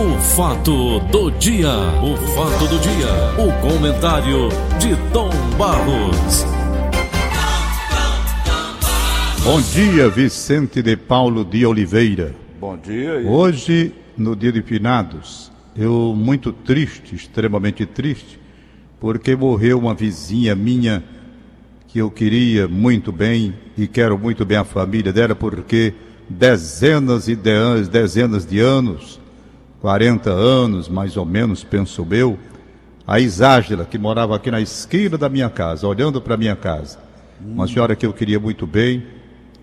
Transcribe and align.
O 0.00 0.18
fato 0.18 0.98
do 1.10 1.30
dia, 1.32 1.68
o 2.02 2.16
fato 2.34 2.66
do 2.68 2.78
dia, 2.78 3.12
o 3.36 3.52
comentário 3.60 4.48
de 4.78 4.96
Tom 5.12 5.28
Barros. 5.58 6.46
Bom 9.44 9.60
dia, 9.60 10.08
Vicente 10.08 10.80
de 10.80 10.96
Paulo 10.96 11.44
de 11.44 11.66
Oliveira. 11.66 12.34
Bom 12.58 12.78
dia. 12.78 13.18
Hoje, 13.28 13.92
no 14.16 14.34
dia 14.34 14.50
de 14.50 14.62
finados, 14.62 15.52
eu 15.76 16.14
muito 16.16 16.50
triste, 16.50 17.14
extremamente 17.14 17.84
triste, 17.84 18.40
porque 18.98 19.36
morreu 19.36 19.80
uma 19.80 19.94
vizinha 19.94 20.56
minha 20.56 21.04
que 21.88 21.98
eu 21.98 22.10
queria 22.10 22.66
muito 22.66 23.12
bem 23.12 23.52
e 23.76 23.86
quero 23.86 24.18
muito 24.18 24.46
bem 24.46 24.56
a 24.56 24.64
família 24.64 25.12
dela, 25.12 25.34
porque 25.34 25.92
dezenas 26.26 27.28
e 27.28 27.36
de, 27.36 27.84
dezenas 27.90 28.46
de 28.46 28.60
anos, 28.60 29.19
40 29.80 30.30
anos 30.30 30.88
mais 30.88 31.16
ou 31.16 31.24
menos, 31.24 31.64
penso 31.64 32.06
eu, 32.10 32.38
a 33.06 33.18
Iságela, 33.18 33.84
que 33.84 33.98
morava 33.98 34.36
aqui 34.36 34.50
na 34.50 34.60
esquina 34.60 35.16
da 35.16 35.28
minha 35.28 35.48
casa, 35.48 35.86
olhando 35.86 36.20
para 36.20 36.34
a 36.34 36.36
minha 36.36 36.54
casa. 36.54 36.98
Uma 37.40 37.66
senhora 37.66 37.96
que 37.96 38.04
eu 38.04 38.12
queria 38.12 38.38
muito 38.38 38.66
bem, 38.66 39.02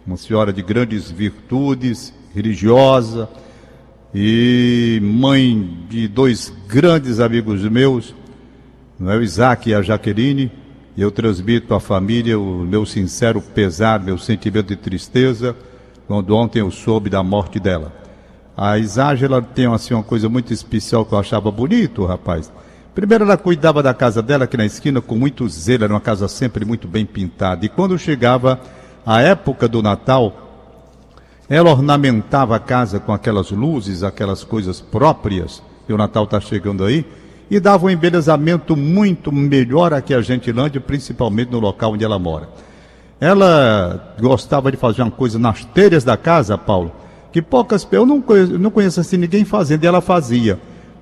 uma 0.06 0.18
senhora 0.18 0.52
de 0.52 0.62
grandes 0.62 1.12
virtudes, 1.12 2.14
religiosa 2.34 3.30
e 4.14 5.00
mãe 5.04 5.86
de 5.88 6.08
dois 6.08 6.52
grandes 6.68 7.20
amigos 7.20 7.62
meus, 7.64 8.16
não 9.00 9.12
é 9.12 9.18
o 9.18 9.22
Isaac 9.22 9.70
e 9.70 9.76
a 9.76 9.82
Jaqueline. 9.82 10.52
Eu 10.98 11.12
transmito 11.12 11.76
à 11.76 11.80
família 11.80 12.40
o 12.40 12.66
meu 12.66 12.84
sincero 12.84 13.40
pesar, 13.40 14.00
meu 14.00 14.18
sentimento 14.18 14.70
de 14.70 14.76
tristeza, 14.76 15.56
quando 16.08 16.36
ontem 16.36 16.60
eu 16.60 16.72
soube 16.72 17.08
da 17.08 17.22
morte 17.22 17.60
dela. 17.60 18.07
A 18.58 18.80
Iságela 18.80 19.40
tem 19.40 19.68
assim, 19.68 19.94
uma 19.94 20.02
coisa 20.02 20.28
muito 20.28 20.52
especial 20.52 21.06
que 21.06 21.14
eu 21.14 21.20
achava 21.20 21.52
bonito, 21.52 22.04
rapaz. 22.04 22.52
Primeiro 22.96 23.24
ela 23.24 23.38
cuidava 23.38 23.84
da 23.84 23.94
casa 23.94 24.24
dela 24.24 24.46
aqui 24.46 24.58
na 24.58 24.66
esquina 24.66 25.00
com 25.00 25.16
muito 25.16 25.48
zelo, 25.48 25.84
era 25.84 25.94
uma 25.94 26.02
casa 26.02 26.28
sempre 26.28 26.66
muito 26.66 26.88
bem 26.88 27.06
pintada. 27.06 27.64
E 27.64 27.70
quando 27.70 28.00
chegava 28.00 28.60
a 29.06 29.22
época 29.22 29.68
do 29.68 29.84
Natal, 29.84 30.34
ela 31.48 31.70
ornamentava 31.70 32.56
a 32.56 32.60
casa 32.60 33.00
com 33.00 33.14
aquelas 33.14 33.52
luzes, 33.52 34.02
aquelas 34.02 34.44
coisas 34.44 34.82
próprias, 34.82 35.62
e 35.88 35.94
o 35.94 35.98
Natal 35.98 36.24
está 36.24 36.40
chegando 36.42 36.84
aí, 36.84 37.06
e 37.52 37.60
dava 37.60 37.86
um 37.86 37.90
embelezamento 37.92 38.76
muito 38.76 39.32
melhor 39.32 39.94
aqui 39.94 40.16
a 40.16 40.22
Gentilândia, 40.22 40.82
principalmente 40.82 41.52
no 41.52 41.60
local 41.60 41.94
onde 41.94 42.04
ela 42.04 42.18
mora. 42.18 42.50
Ela 43.22 44.16
gostava 44.20 44.72
de 44.72 44.78
fazer 44.78 45.04
uma 45.04 45.12
coisa 45.12 45.38
nas 45.38 45.64
telhas 45.64 46.04
da 46.04 46.18
casa, 46.18 46.58
Paulo, 46.58 46.92
que 47.32 47.42
poucas 47.42 47.88
eu 47.92 48.06
não 48.06 48.22
conheço, 48.22 48.58
não 48.58 48.72
conheço 48.72 49.00
assim 49.00 49.18
ninguém 49.18 49.46
fazendo, 49.46 49.84
e 49.84 49.88
ela 49.88 50.02
fazia. 50.02 50.60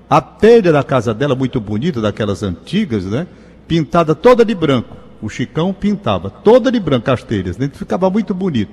A 0.09 0.21
telha 0.21 0.71
da 0.71 0.83
casa 0.83 1.13
dela, 1.13 1.35
muito 1.35 1.59
bonita, 1.59 1.99
daquelas 1.99 2.43
antigas, 2.43 3.05
né? 3.05 3.25
Pintada 3.67 4.13
toda 4.13 4.45
de 4.45 4.53
branco. 4.53 4.95
O 5.21 5.29
Chicão 5.29 5.73
pintava 5.73 6.29
toda 6.29 6.71
de 6.71 6.79
branco 6.79 7.09
as 7.09 7.23
telhas, 7.23 7.57
né? 7.57 7.69
ficava 7.73 8.09
muito 8.09 8.33
bonito. 8.33 8.71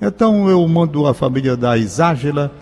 Então 0.00 0.48
eu 0.48 0.66
mando 0.68 1.06
à 1.06 1.14
família 1.14 1.56
da 1.56 1.76
Iságela 1.76 2.52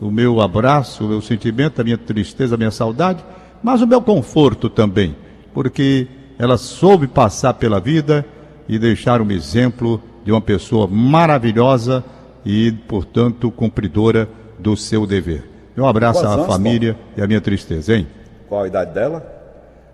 o 0.00 0.10
meu 0.10 0.40
abraço, 0.40 1.04
o 1.04 1.08
meu 1.08 1.20
sentimento, 1.20 1.80
a 1.80 1.84
minha 1.84 1.98
tristeza, 1.98 2.54
a 2.54 2.58
minha 2.58 2.70
saudade, 2.70 3.22
mas 3.62 3.82
o 3.82 3.86
meu 3.86 4.00
conforto 4.00 4.70
também, 4.70 5.14
porque 5.52 6.08
ela 6.38 6.56
soube 6.56 7.06
passar 7.06 7.54
pela 7.54 7.78
vida 7.78 8.24
e 8.66 8.78
deixar 8.78 9.20
um 9.20 9.30
exemplo 9.30 10.02
de 10.24 10.32
uma 10.32 10.40
pessoa 10.40 10.86
maravilhosa 10.86 12.02
e, 12.44 12.72
portanto, 12.72 13.50
cumpridora 13.50 14.28
do 14.58 14.76
seu 14.76 15.06
dever. 15.06 15.48
Meu 15.76 15.86
abraço 15.86 16.26
à 16.26 16.44
família 16.44 16.98
e 17.16 17.22
a 17.22 17.26
minha 17.26 17.40
tristeza, 17.40 17.94
hein? 17.94 18.06
Qual 18.48 18.62
a 18.62 18.66
idade 18.66 18.92
dela? 18.92 19.40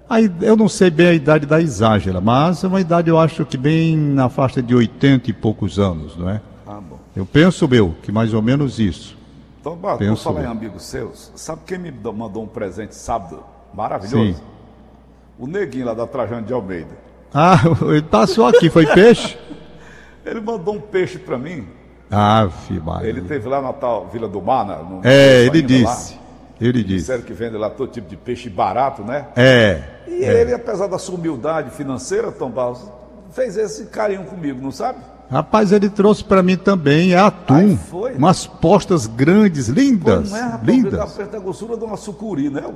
Aí, 0.09 0.31
eu 0.41 0.57
não 0.57 0.69
sei 0.69 0.89
bem 0.89 1.09
a 1.09 1.13
idade 1.13 1.47
da 1.47 1.61
Iságela, 1.61 2.21
mas 2.21 2.63
é 2.63 2.69
uma 2.69 2.81
idade, 2.81 3.11
eu 3.11 3.19
acho 3.19 3.45
que 3.45 3.57
bem 3.57 3.97
na 3.97 4.29
faixa 4.29 4.63
de 4.63 4.75
80 4.75 5.31
e 5.31 5.33
poucos 5.33 5.79
anos, 5.79 6.17
não 6.17 6.31
é? 6.31 6.41
Ah, 6.67 6.81
bom. 6.81 6.99
Eu 7.15 7.27
penso, 7.27 7.67
meu, 7.69 7.95
que 8.03 8.13
mais 8.13 8.33
ou 8.33 8.41
menos 8.41 8.79
isso. 8.79 9.17
Então, 9.61 9.77
Barro, 9.77 9.99
Penso 9.99 10.23
vou 10.23 10.35
falar 10.35 10.47
em 10.47 10.51
amigos 10.51 10.85
seus. 10.85 11.33
Sabe 11.35 11.63
quem 11.67 11.79
me 11.79 11.91
mandou 11.91 12.45
um 12.45 12.47
presente 12.47 12.95
sábado? 12.95 13.43
Maravilhoso. 13.75 14.35
Sim. 14.35 14.43
O 15.39 15.47
neguinho 15.47 15.87
lá 15.87 15.93
da 15.93 16.07
Trajano 16.07 16.47
de 16.47 16.53
Almeida. 16.53 16.97
Ah, 17.35 17.59
ele 17.83 18.03
passou 18.03 18.47
aqui, 18.47 18.71
foi 18.71 18.87
peixe? 18.87 19.37
Ele 20.25 20.41
mandou 20.41 20.75
um 20.75 20.81
peixe 20.81 21.21
para 21.21 21.39
mim. 21.39 21.69
Ave 22.11 22.81
Maria. 22.81 23.09
Ele 23.09 23.23
teve 23.23 23.49
lá 23.49 23.61
na 23.61 23.73
tal 23.73 24.09
Vila 24.13 24.29
do 24.29 24.41
Mar, 24.41 24.65
na- 24.67 24.77
no 24.79 25.01
É, 25.05 25.45
ele 25.47 25.61
lá. 25.63 25.67
disse. 25.93 26.19
Ele 26.61 26.83
disse. 26.83 27.01
Disseram 27.01 27.23
que 27.23 27.33
vende 27.35 27.57
lá 27.57 27.69
todo 27.69 27.91
tipo 27.91 28.09
de 28.09 28.17
peixe 28.17 28.49
barato, 28.49 29.03
né? 29.03 29.27
É. 29.37 29.83
E 30.07 30.23
ele, 30.25 30.55
apesar 30.55 30.87
da 30.87 30.99
sua 30.99 31.17
humildade 31.17 31.71
financeira, 31.71 32.33
Tom 32.33 32.51
Barros, 32.51 32.81
fez 33.33 33.57
esse 33.57 33.87
carinho 33.87 34.25
comigo, 34.25 34.61
não 34.63 34.71
sabe? 34.71 34.99
Rapaz, 35.31 35.73
ele 35.73 35.91
trouxe 35.91 36.23
para 36.23 36.41
mim 36.43 36.57
também 36.57 37.13
é 37.13 37.19
atum. 37.19 37.77
Foi? 37.77 38.13
Umas 38.15 38.47
postas 38.47 39.07
grandes, 39.09 39.67
lindas. 39.67 40.31
Não 40.31 40.39
é, 40.39 40.43
rapaz? 40.43 40.63
lindas. 40.67 41.19
A 41.19 41.39
grossura 41.41 41.77
de 41.77 41.85
uma 41.85 41.97
sucuri, 41.97 42.49
né? 42.49 42.63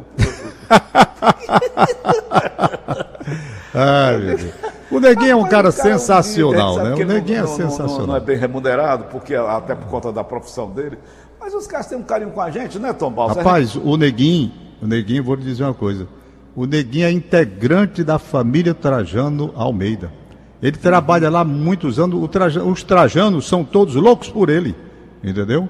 Ai, 3.75 4.17
meu 4.19 4.37
Deus. 4.37 4.53
O 4.91 4.99
Neguinho 4.99 5.31
é 5.31 5.37
um 5.37 5.49
cara 5.49 5.69
é 5.69 5.71
um 5.71 5.73
sensacional, 5.73 6.77
né? 6.79 6.95
O 6.95 7.07
Neguinho 7.07 7.39
é 7.39 7.43
não- 7.43 7.49
não- 7.49 7.59
não- 7.59 7.71
sensacional. 7.71 8.07
Não 8.09 8.17
é 8.17 8.21
bem 8.21 8.37
remunerado, 8.37 9.05
porque 9.05 9.35
até 9.35 9.75
por 9.75 9.87
conta 9.89 10.13
da 10.13 10.25
profissão 10.25 10.71
dele. 10.71 10.99
Mas 11.39 11.55
os 11.55 11.67
caras 11.67 11.87
têm 11.87 11.97
um 11.99 12.03
carinho 12.03 12.31
com 12.31 12.41
a 12.41 12.51
gente, 12.51 12.79
né, 12.79 12.93
Tom 12.93 13.11
Barros? 13.11 13.37
Rapaz, 13.37 13.77
o 13.77 13.97
Neguinho, 13.97 14.53
o 14.83 14.87
Neguinho, 14.87 15.23
vou 15.25 15.35
lhe 15.37 15.43
dizer 15.43 15.65
uma 15.65 15.75
coisa. 15.75 16.07
O 16.57 16.67
Neguinho 16.67 17.07
é 17.07 17.11
integrante 17.13 18.03
da 18.03 18.19
família 18.19 18.75
Trajano 18.75 19.53
Almeida. 19.55 20.13
Ele 20.63 20.77
trabalha 20.77 21.31
lá 21.31 21.43
muitos 21.45 21.99
anos. 21.99 22.23
O 22.23 22.29
Traja- 22.29 22.63
os 22.63 22.83
Trajanos 22.83 23.49
são 23.49 23.65
todos 23.65 23.95
loucos 23.95 24.29
por 24.29 24.51
ele. 24.51 24.75
Entendeu? 25.25 25.69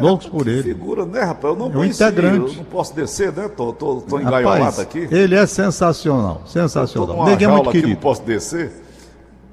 Loucos 0.00 0.26
por 0.28 0.46
ele. 0.48 0.62
figura, 0.62 1.04
né, 1.06 1.20
rapaz? 1.22 1.54
Eu 1.54 1.58
não 1.58 1.72
É 1.72 1.76
um 1.78 1.84
integrante. 1.84 2.52
Eu 2.56 2.62
não 2.62 2.64
posso 2.64 2.94
descer, 2.94 3.32
né? 3.32 3.48
Tô, 3.48 3.72
tô, 3.72 3.96
tô 4.02 4.18
engaiolado 4.18 4.58
Rapaz, 4.60 4.78
aqui. 4.80 5.08
ele 5.10 5.34
é 5.36 5.46
sensacional. 5.46 6.42
Sensacional. 6.46 7.24
Neguinho 7.24 7.50
é 7.50 7.52
muito 7.52 7.64
jaula 7.64 7.68
aqui, 7.70 7.78
não 7.78 7.82
querido. 7.82 8.00
posso 8.00 8.22
descer. 8.22 8.72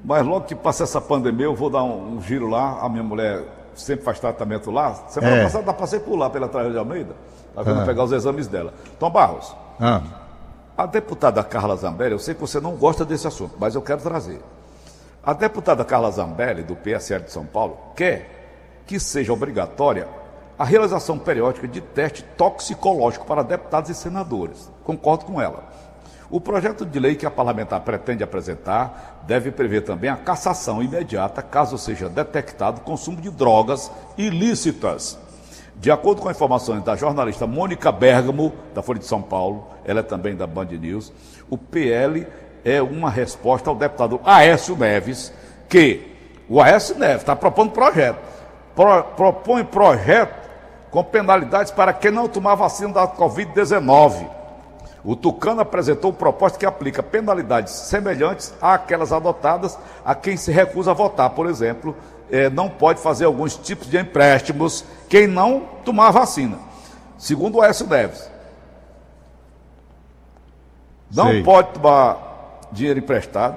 Mas 0.04 0.24
logo 0.26 0.46
que 0.46 0.54
passa 0.54 0.84
essa 0.84 1.00
pandemia, 1.00 1.46
eu 1.46 1.54
vou 1.54 1.68
dar 1.70 1.82
um, 1.82 2.16
um 2.16 2.22
giro 2.22 2.48
lá. 2.48 2.78
A 2.80 2.88
minha 2.88 3.02
mulher 3.02 3.44
sempre 3.74 4.04
faz 4.04 4.18
tratamento 4.18 4.70
lá. 4.70 4.94
Semana 5.08 5.36
É. 5.36 5.42
passada, 5.44 5.72
passei 5.72 5.98
por 6.00 6.16
lá 6.16 6.30
pela 6.30 6.48
Trajano 6.48 6.72
de 6.72 6.78
Almeida. 6.78 7.14
Tá 7.54 7.62
vendo 7.62 7.84
pegar 7.84 8.04
os 8.04 8.12
exames 8.12 8.46
dela. 8.46 8.72
Tom 9.00 9.10
Barros, 9.10 9.54
Ah, 9.80 10.00
A 10.76 10.86
deputada 10.86 11.42
Carla 11.42 11.76
Zambelli, 11.76 12.12
eu 12.12 12.18
sei 12.20 12.34
que 12.34 12.40
você 12.40 12.60
não 12.60 12.72
gosta 12.76 13.04
desse 13.04 13.26
assunto, 13.26 13.54
mas 13.58 13.74
eu 13.74 13.82
quero 13.82 14.00
trazer. 14.00 14.40
A 15.24 15.32
deputada 15.32 15.84
Carla 15.84 16.08
Zambelli, 16.12 16.62
do 16.62 16.76
PSL 16.76 17.24
de 17.24 17.32
São 17.32 17.44
Paulo, 17.44 17.76
quer 17.96 18.82
que 18.86 18.98
seja 19.00 19.32
obrigatória 19.32 20.06
a 20.58 20.64
realização 20.64 21.18
periódica 21.18 21.68
de 21.68 21.80
teste 21.80 22.22
toxicológico 22.36 23.24
para 23.24 23.42
deputados 23.42 23.90
e 23.90 23.94
senadores. 23.94 24.70
Concordo 24.84 25.24
com 25.24 25.40
ela. 25.40 25.64
O 26.30 26.40
projeto 26.40 26.84
de 26.84 26.98
lei 26.98 27.14
que 27.14 27.24
a 27.24 27.30
parlamentar 27.30 27.80
pretende 27.80 28.22
apresentar 28.22 29.22
deve 29.26 29.50
prever 29.50 29.82
também 29.82 30.10
a 30.10 30.16
cassação 30.16 30.82
imediata 30.82 31.40
caso 31.40 31.78
seja 31.78 32.08
detectado 32.08 32.80
consumo 32.82 33.18
de 33.20 33.30
drogas 33.30 33.90
ilícitas. 34.16 35.18
De 35.76 35.90
acordo 35.90 36.20
com 36.20 36.30
informações 36.30 36.82
da 36.82 36.96
jornalista 36.96 37.46
Mônica 37.46 37.90
Bergamo, 37.92 38.52
da 38.74 38.82
Folha 38.82 38.98
de 38.98 39.06
São 39.06 39.22
Paulo, 39.22 39.68
ela 39.84 40.00
é 40.00 40.02
também 40.02 40.34
da 40.36 40.46
Band 40.46 40.66
News, 40.66 41.12
o 41.48 41.56
PL 41.56 42.26
é 42.64 42.82
uma 42.82 43.08
resposta 43.08 43.70
ao 43.70 43.76
deputado 43.76 44.20
Aécio 44.24 44.76
Neves, 44.76 45.32
que 45.68 46.14
o 46.48 46.60
Aécio 46.60 46.98
Neves 46.98 47.22
está 47.22 47.36
propondo 47.36 47.70
projeto. 47.70 48.18
Pro- 48.74 49.04
propõe 49.16 49.64
projeto 49.64 50.37
com 50.90 51.02
penalidades 51.04 51.70
para 51.70 51.92
quem 51.92 52.10
não 52.10 52.28
tomar 52.28 52.54
vacina 52.54 52.92
da 52.92 53.08
Covid-19. 53.08 54.26
O 55.04 55.14
Tucano 55.14 55.60
apresentou 55.60 56.12
proposta 56.12 56.58
que 56.58 56.66
aplica 56.66 57.02
penalidades 57.02 57.72
semelhantes 57.72 58.52
àquelas 58.60 59.12
adotadas 59.12 59.78
a 60.04 60.14
quem 60.14 60.36
se 60.36 60.50
recusa 60.50 60.90
a 60.90 60.94
votar. 60.94 61.30
Por 61.30 61.46
exemplo, 61.46 61.96
eh, 62.30 62.50
não 62.50 62.68
pode 62.68 63.00
fazer 63.00 63.24
alguns 63.24 63.56
tipos 63.56 63.88
de 63.88 63.98
empréstimos 63.98 64.84
quem 65.08 65.26
não 65.26 65.60
tomar 65.84 66.10
vacina. 66.10 66.58
Segundo 67.16 67.56
o 67.56 67.62
Aécio 67.62 67.86
Neves. 67.86 68.30
Não 71.10 71.28
Sei. 71.28 71.42
pode 71.42 71.72
tomar 71.72 72.68
dinheiro 72.70 72.98
emprestado, 72.98 73.56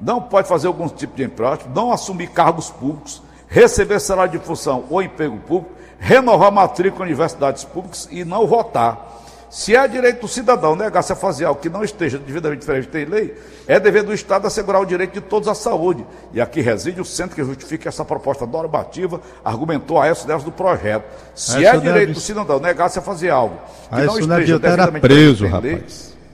não 0.00 0.20
pode 0.20 0.46
fazer 0.46 0.66
algum 0.66 0.88
tipo 0.88 1.14
de 1.16 1.24
empréstimo, 1.24 1.74
não 1.74 1.90
assumir 1.92 2.28
cargos 2.28 2.70
públicos, 2.70 3.22
receber 3.48 3.98
salário 4.00 4.38
de 4.38 4.44
função 4.44 4.84
ou 4.90 5.02
emprego 5.02 5.38
público, 5.38 5.74
renovar 6.02 6.50
matrícula 6.50 7.04
em 7.04 7.08
universidades 7.10 7.62
públicas 7.62 8.08
e 8.10 8.24
não 8.24 8.44
votar. 8.44 9.10
Se 9.48 9.76
é 9.76 9.86
direito 9.86 10.22
do 10.22 10.28
cidadão 10.28 10.74
negar-se 10.74 11.12
a 11.12 11.16
fazer 11.16 11.44
algo 11.44 11.60
que 11.60 11.68
não 11.68 11.84
esteja 11.84 12.18
devidamente 12.18 12.60
diferente 12.60 12.88
da 12.88 13.14
lei, 13.14 13.34
é 13.66 13.78
dever 13.78 14.02
do 14.02 14.12
Estado 14.12 14.46
assegurar 14.46 14.80
o 14.80 14.86
direito 14.86 15.12
de 15.12 15.20
todos 15.20 15.46
à 15.46 15.54
saúde. 15.54 16.04
E 16.32 16.40
aqui 16.40 16.62
reside 16.62 17.00
o 17.00 17.04
centro 17.04 17.36
que 17.36 17.44
justifica 17.44 17.88
essa 17.88 18.02
proposta 18.02 18.46
normativa, 18.46 19.20
argumentou 19.44 20.00
a 20.00 20.04
Aécio 20.04 20.26
Neves 20.26 20.42
do 20.42 20.50
projeto. 20.50 21.04
Se 21.34 21.64
é 21.64 21.70
direito 21.76 21.98
Neves... 21.98 22.14
do 22.14 22.20
cidadão 22.20 22.58
negar-se 22.58 22.98
a 22.98 23.02
fazer 23.02 23.28
algo 23.28 23.56
que 23.90 23.94
Aécio 23.94 24.26
não 24.26 24.40
esteja 24.40 24.58
devidamente 24.58 25.00
preso, 25.00 25.46
rapaz. 25.46 25.62
Lei, 25.62 25.84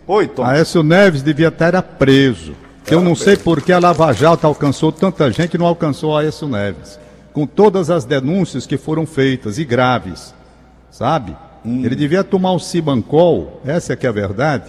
Oi, 0.06 0.28
Tom. 0.28 0.44
Aécio 0.44 0.82
Neves 0.82 1.20
devia 1.20 1.48
estar 1.48 1.82
preso. 1.82 2.54
Eu 2.86 3.02
não 3.02 3.16
sei 3.16 3.36
por 3.36 3.60
que 3.60 3.72
a 3.72 3.80
Lava 3.80 4.12
Jato 4.12 4.46
alcançou 4.46 4.92
tanta 4.92 5.30
gente 5.32 5.54
e 5.54 5.58
não 5.58 5.66
alcançou 5.66 6.16
a 6.16 6.20
Aécio 6.20 6.48
Neves. 6.48 6.98
Com 7.38 7.46
todas 7.46 7.88
as 7.88 8.04
denúncias 8.04 8.66
que 8.66 8.76
foram 8.76 9.06
feitas 9.06 9.58
e 9.58 9.64
graves, 9.64 10.34
sabe? 10.90 11.36
Hum. 11.64 11.84
Ele 11.84 11.94
devia 11.94 12.24
tomar 12.24 12.50
um 12.50 12.58
Cibancol, 12.58 13.60
essa 13.64 13.92
é 13.92 13.96
que 13.96 14.06
é 14.06 14.08
a 14.08 14.12
verdade. 14.12 14.68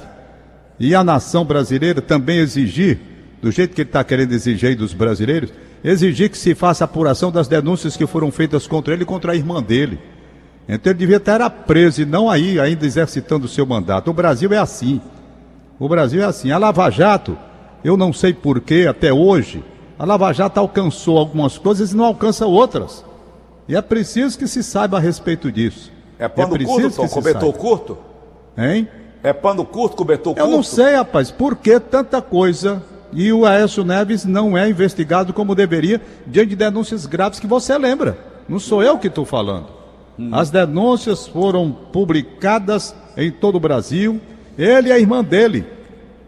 E 0.79 0.93
a 0.93 1.03
nação 1.03 1.43
brasileira 1.43 1.99
também 1.99 2.37
exigir, 2.37 2.99
do 3.41 3.49
jeito 3.49 3.73
que 3.73 3.81
ele 3.81 3.89
está 3.89 4.03
querendo 4.03 4.33
exigir 4.33 4.77
dos 4.77 4.93
brasileiros, 4.93 5.51
exigir 5.83 6.29
que 6.29 6.37
se 6.37 6.53
faça 6.53 6.83
apuração 6.83 7.31
das 7.31 7.47
denúncias 7.47 7.97
que 7.97 8.05
foram 8.05 8.29
feitas 8.29 8.67
contra 8.67 8.93
ele 8.93 9.01
e 9.01 9.07
contra 9.07 9.31
a 9.31 9.35
irmã 9.35 9.63
dele. 9.63 9.97
Então 10.67 10.91
ele 10.91 10.99
devia 10.99 11.17
estar 11.17 11.49
preso 11.49 12.03
e 12.03 12.05
não 12.05 12.29
aí 12.29 12.59
ainda 12.59 12.85
exercitando 12.85 13.47
o 13.47 13.49
seu 13.49 13.65
mandato. 13.65 14.11
O 14.11 14.13
Brasil 14.13 14.53
é 14.53 14.59
assim. 14.59 15.01
O 15.79 15.89
Brasil 15.89 16.21
é 16.21 16.25
assim. 16.25 16.51
A 16.51 16.59
Lava 16.59 16.87
Jato, 16.91 17.35
eu 17.83 17.97
não 17.97 18.13
sei 18.13 18.31
porquê 18.31 18.85
até 18.87 19.11
hoje, 19.11 19.63
a 19.99 20.05
Lava 20.05 20.31
Jato 20.31 20.57
alcançou 20.57 21.17
algumas 21.17 21.57
coisas 21.57 21.91
e 21.91 21.95
não 21.95 22.05
alcança 22.05 22.45
outras. 22.45 23.03
E 23.67 23.75
é 23.75 23.81
preciso 23.81 24.39
que 24.39 24.47
se 24.47 24.63
saiba 24.63 24.95
a 24.95 24.99
respeito 24.99 25.51
disso. 25.51 25.91
É 26.17 26.29
pano 26.29 26.55
é 26.55 26.63
curto, 26.63 26.95
Tom? 26.95 27.09
Cobertor 27.09 27.53
curto? 27.53 27.97
Hein? 28.57 28.87
É 29.21 29.33
pano 29.33 29.65
curto, 29.65 29.97
cobertor 29.97 30.33
curto? 30.33 30.47
Eu 30.47 30.49
não 30.49 30.63
sei, 30.63 30.95
rapaz, 30.95 31.31
por 31.31 31.57
que 31.57 31.77
tanta 31.81 32.21
coisa 32.21 32.81
e 33.11 33.33
o 33.33 33.45
Aécio 33.45 33.83
Neves 33.83 34.23
não 34.23 34.57
é 34.57 34.69
investigado 34.69 35.33
como 35.33 35.53
deveria 35.53 36.01
diante 36.25 36.51
de 36.51 36.55
denúncias 36.55 37.05
graves 37.05 37.39
que 37.39 37.47
você 37.47 37.77
lembra. 37.77 38.17
Não 38.47 38.57
sou 38.57 38.81
eu 38.81 38.97
que 38.97 39.07
estou 39.07 39.25
falando. 39.25 39.67
Hum. 40.17 40.29
As 40.31 40.49
denúncias 40.49 41.27
foram 41.27 41.71
publicadas 41.71 42.95
em 43.17 43.29
todo 43.31 43.55
o 43.55 43.59
Brasil, 43.59 44.21
ele 44.57 44.89
e 44.89 44.91
a 44.93 44.99
irmã 44.99 45.21
dele, 45.21 45.65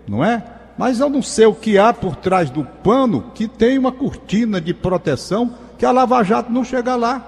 não 0.05 0.23
é? 0.23 0.43
Mas 0.81 0.99
eu 0.99 1.11
não 1.11 1.21
sei 1.21 1.45
o 1.45 1.53
que 1.53 1.77
há 1.77 1.93
por 1.93 2.15
trás 2.15 2.49
do 2.49 2.63
pano 2.63 3.25
que 3.35 3.47
tem 3.47 3.77
uma 3.77 3.91
cortina 3.91 4.59
de 4.59 4.73
proteção 4.73 5.53
que 5.77 5.85
a 5.85 5.91
Lava 5.91 6.23
Jato 6.23 6.51
não 6.51 6.63
chega 6.63 6.95
lá. 6.95 7.21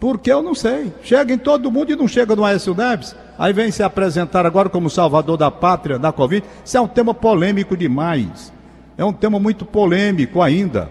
Porque 0.00 0.32
eu 0.32 0.40
não 0.40 0.54
sei. 0.54 0.90
Chega 1.02 1.34
em 1.34 1.36
todo 1.36 1.70
mundo 1.70 1.92
e 1.92 1.96
não 1.96 2.08
chega 2.08 2.34
no 2.34 2.46
Aécio 2.46 2.74
Neves. 2.74 3.14
Aí 3.38 3.52
vem 3.52 3.70
se 3.70 3.82
apresentar 3.82 4.46
agora 4.46 4.70
como 4.70 4.88
salvador 4.88 5.36
da 5.36 5.50
pátria 5.50 5.98
da 5.98 6.10
Covid. 6.10 6.42
Isso 6.64 6.78
é 6.78 6.80
um 6.80 6.88
tema 6.88 7.12
polêmico 7.12 7.76
demais. 7.76 8.50
É 8.96 9.04
um 9.04 9.12
tema 9.12 9.38
muito 9.38 9.66
polêmico 9.66 10.40
ainda. 10.40 10.90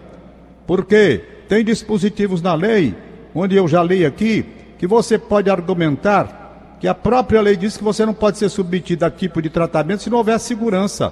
Porque 0.68 1.24
tem 1.50 1.66
dispositivos 1.66 2.40
na 2.40 2.54
lei, 2.54 2.96
onde 3.34 3.56
eu 3.56 3.68
já 3.68 3.82
li 3.82 4.06
aqui, 4.06 4.46
que 4.78 4.86
você 4.86 5.18
pode 5.18 5.50
argumentar 5.50 6.78
que 6.80 6.88
a 6.88 6.94
própria 6.94 7.42
lei 7.42 7.58
diz 7.58 7.76
que 7.76 7.84
você 7.84 8.06
não 8.06 8.14
pode 8.14 8.38
ser 8.38 8.50
submetido 8.50 9.06
a 9.06 9.10
tipo 9.10 9.42
de 9.42 9.50
tratamento 9.50 10.04
se 10.04 10.10
não 10.12 10.20
houver 10.20 10.40
segurança. 10.40 11.12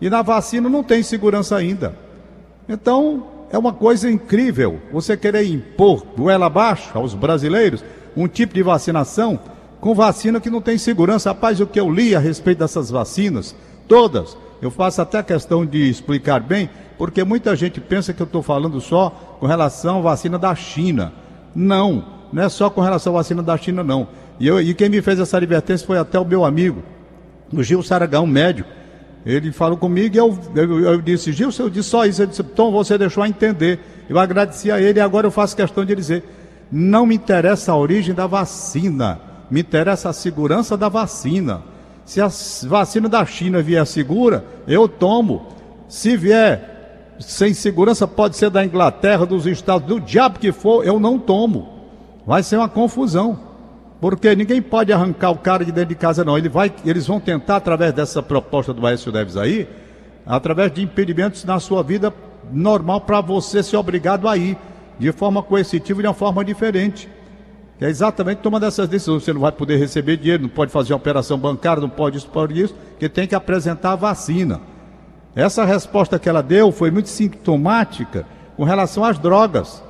E 0.00 0.10
na 0.10 0.22
vacina 0.22 0.68
não 0.68 0.82
tem 0.82 1.02
segurança 1.02 1.56
ainda. 1.56 1.96
Então, 2.68 3.26
é 3.50 3.56
uma 3.56 3.72
coisa 3.72 4.10
incrível 4.10 4.80
você 4.92 5.16
querer 5.16 5.44
impor 5.46 6.04
goela 6.16 6.46
abaixo 6.46 6.90
aos 6.94 7.14
brasileiros 7.14 7.84
um 8.16 8.26
tipo 8.26 8.54
de 8.54 8.62
vacinação 8.62 9.38
com 9.80 9.94
vacina 9.94 10.40
que 10.40 10.50
não 10.50 10.60
tem 10.60 10.76
segurança. 10.78 11.30
Rapaz, 11.30 11.60
o 11.60 11.66
que 11.66 11.78
eu 11.78 11.90
li 11.90 12.14
a 12.14 12.18
respeito 12.18 12.58
dessas 12.58 12.90
vacinas, 12.90 13.54
todas, 13.86 14.36
eu 14.60 14.70
faço 14.70 15.00
até 15.00 15.22
questão 15.22 15.64
de 15.64 15.88
explicar 15.88 16.40
bem, 16.40 16.68
porque 16.98 17.22
muita 17.24 17.54
gente 17.54 17.80
pensa 17.80 18.12
que 18.12 18.20
eu 18.20 18.26
estou 18.26 18.42
falando 18.42 18.80
só 18.80 19.10
com 19.38 19.46
relação 19.46 19.98
à 19.98 20.02
vacina 20.02 20.38
da 20.38 20.54
China. 20.54 21.12
Não, 21.54 22.04
não 22.32 22.42
é 22.42 22.48
só 22.48 22.68
com 22.68 22.80
relação 22.80 23.12
à 23.12 23.16
vacina 23.18 23.42
da 23.42 23.56
China, 23.56 23.84
não. 23.84 24.08
E, 24.40 24.46
eu, 24.46 24.60
e 24.60 24.74
quem 24.74 24.88
me 24.88 25.00
fez 25.00 25.20
essa 25.20 25.36
advertência 25.36 25.86
foi 25.86 25.98
até 25.98 26.18
o 26.18 26.24
meu 26.24 26.44
amigo, 26.44 26.82
o 27.52 27.62
Gil 27.62 27.82
Saragão, 27.82 28.26
médico 28.26 28.68
ele 29.26 29.50
falou 29.50 29.76
comigo 29.76 30.14
e 30.14 30.18
eu, 30.18 30.38
eu, 30.54 30.80
eu 30.80 31.02
disse, 31.02 31.32
Gilson, 31.32 31.64
eu 31.64 31.70
disse 31.70 31.88
só 31.88 32.06
isso. 32.06 32.22
Ele 32.22 32.30
disse, 32.30 32.44
Tom, 32.44 32.70
você 32.70 32.96
deixou 32.96 33.24
a 33.24 33.28
entender. 33.28 33.80
Eu 34.08 34.20
agradeci 34.20 34.70
a 34.70 34.80
ele 34.80 35.00
e 35.00 35.02
agora 35.02 35.26
eu 35.26 35.32
faço 35.32 35.56
questão 35.56 35.84
de 35.84 35.96
dizer, 35.96 36.22
não 36.70 37.04
me 37.04 37.16
interessa 37.16 37.72
a 37.72 37.76
origem 37.76 38.14
da 38.14 38.28
vacina, 38.28 39.20
me 39.50 39.60
interessa 39.60 40.10
a 40.10 40.12
segurança 40.12 40.76
da 40.76 40.88
vacina. 40.88 41.62
Se 42.04 42.20
a 42.20 42.28
vacina 42.68 43.08
da 43.08 43.26
China 43.26 43.60
vier 43.60 43.84
segura, 43.84 44.44
eu 44.68 44.86
tomo. 44.86 45.48
Se 45.88 46.16
vier 46.16 47.16
sem 47.18 47.52
segurança, 47.52 48.06
pode 48.06 48.36
ser 48.36 48.48
da 48.48 48.64
Inglaterra, 48.64 49.26
dos 49.26 49.44
Estados, 49.44 49.88
do 49.88 49.98
diabo 49.98 50.38
que 50.38 50.52
for, 50.52 50.86
eu 50.86 51.00
não 51.00 51.18
tomo. 51.18 51.68
Vai 52.24 52.44
ser 52.44 52.58
uma 52.58 52.68
confusão. 52.68 53.45
Porque 54.00 54.34
ninguém 54.34 54.60
pode 54.60 54.92
arrancar 54.92 55.30
o 55.30 55.38
cara 55.38 55.64
de 55.64 55.72
dentro 55.72 55.88
de 55.88 55.94
casa, 55.94 56.24
não. 56.24 56.36
Ele 56.36 56.48
vai, 56.48 56.72
eles 56.84 57.06
vão 57.06 57.18
tentar, 57.18 57.56
através 57.56 57.92
dessa 57.92 58.22
proposta 58.22 58.72
do 58.72 58.86
Aécio 58.86 59.10
Neves 59.10 59.36
aí, 59.36 59.68
através 60.26 60.72
de 60.72 60.82
impedimentos 60.82 61.44
na 61.44 61.58
sua 61.58 61.82
vida 61.82 62.12
normal, 62.52 63.00
para 63.00 63.20
você 63.20 63.62
ser 63.62 63.76
obrigado 63.76 64.28
a 64.28 64.36
ir, 64.36 64.56
de 64.98 65.12
forma 65.12 65.42
coercitiva 65.42 66.00
e 66.00 66.02
de 66.02 66.08
uma 66.08 66.14
forma 66.14 66.44
diferente. 66.44 67.08
É 67.80 67.88
exatamente 67.88 68.38
tomando 68.38 68.64
essas 68.64 68.88
decisões. 68.88 69.22
Você 69.24 69.32
não 69.32 69.40
vai 69.40 69.52
poder 69.52 69.76
receber 69.76 70.16
dinheiro, 70.16 70.44
não 70.44 70.48
pode 70.48 70.72
fazer 70.72 70.94
operação 70.94 71.38
bancária, 71.38 71.80
não 71.80 71.88
pode 71.88 72.18
isso, 72.18 72.28
pode 72.28 72.60
isso, 72.60 72.74
que 72.98 73.08
tem 73.08 73.26
que 73.26 73.34
apresentar 73.34 73.92
a 73.92 73.96
vacina. 73.96 74.60
Essa 75.34 75.64
resposta 75.64 76.18
que 76.18 76.28
ela 76.28 76.42
deu 76.42 76.72
foi 76.72 76.90
muito 76.90 77.10
sintomática 77.10 78.24
com 78.56 78.64
relação 78.64 79.04
às 79.04 79.18
drogas. 79.18 79.82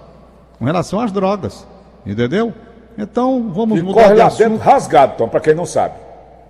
Com 0.58 0.64
relação 0.64 0.98
às 0.98 1.12
drogas. 1.12 1.66
Entendeu? 2.04 2.52
Então, 2.98 3.50
vamos 3.52 3.78
e 3.78 3.82
mudar 3.82 4.02
corre 4.02 4.14
de 4.14 4.18
lá 4.20 4.26
assunto. 4.26 4.48
dentro 4.48 4.64
rasgado, 4.64 5.14
Tom, 5.16 5.28
para 5.28 5.40
quem 5.40 5.54
não 5.54 5.66
sabe. 5.66 5.94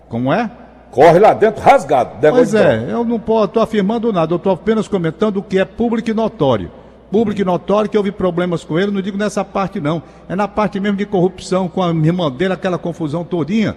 Como 0.08 0.32
é? 0.32 0.50
Corre 0.90 1.19
lá 1.19 1.34
dentro 1.34 1.62
rasgado. 1.62 2.16
Pois 2.31 2.54
é, 2.54 2.87
eu 2.88 3.04
não 3.04 3.16
estou 3.16 3.62
afirmando 3.62 4.12
nada, 4.12 4.32
eu 4.32 4.37
estou 4.37 4.52
apenas 4.52 4.87
comentando 4.87 5.38
o 5.38 5.43
que 5.43 5.58
é 5.58 5.64
público 5.64 6.08
e 6.08 6.14
notório. 6.14 6.70
Público 7.10 7.40
hum. 7.40 7.43
e 7.43 7.44
notório 7.44 7.90
que 7.90 7.96
houve 7.96 8.12
problemas 8.12 8.64
com 8.64 8.78
ele, 8.78 8.90
não 8.90 9.02
digo 9.02 9.19
nessa 9.19 9.44
parte 9.44 9.81
não. 9.81 10.02
É 10.28 10.37
na 10.37 10.46
parte 10.46 10.78
mesmo 10.78 10.96
de 10.96 11.06
corrupção 11.06 11.69
com 11.69 11.82
a 11.82 11.90
irmã 11.90 12.31
dele, 12.31 12.54
aquela 12.54 12.78
confusão 12.78 13.25
todinha. 13.25 13.76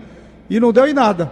E 0.50 0.60
não 0.60 0.72
deu 0.72 0.88
em 0.88 0.94
nada. 0.94 1.32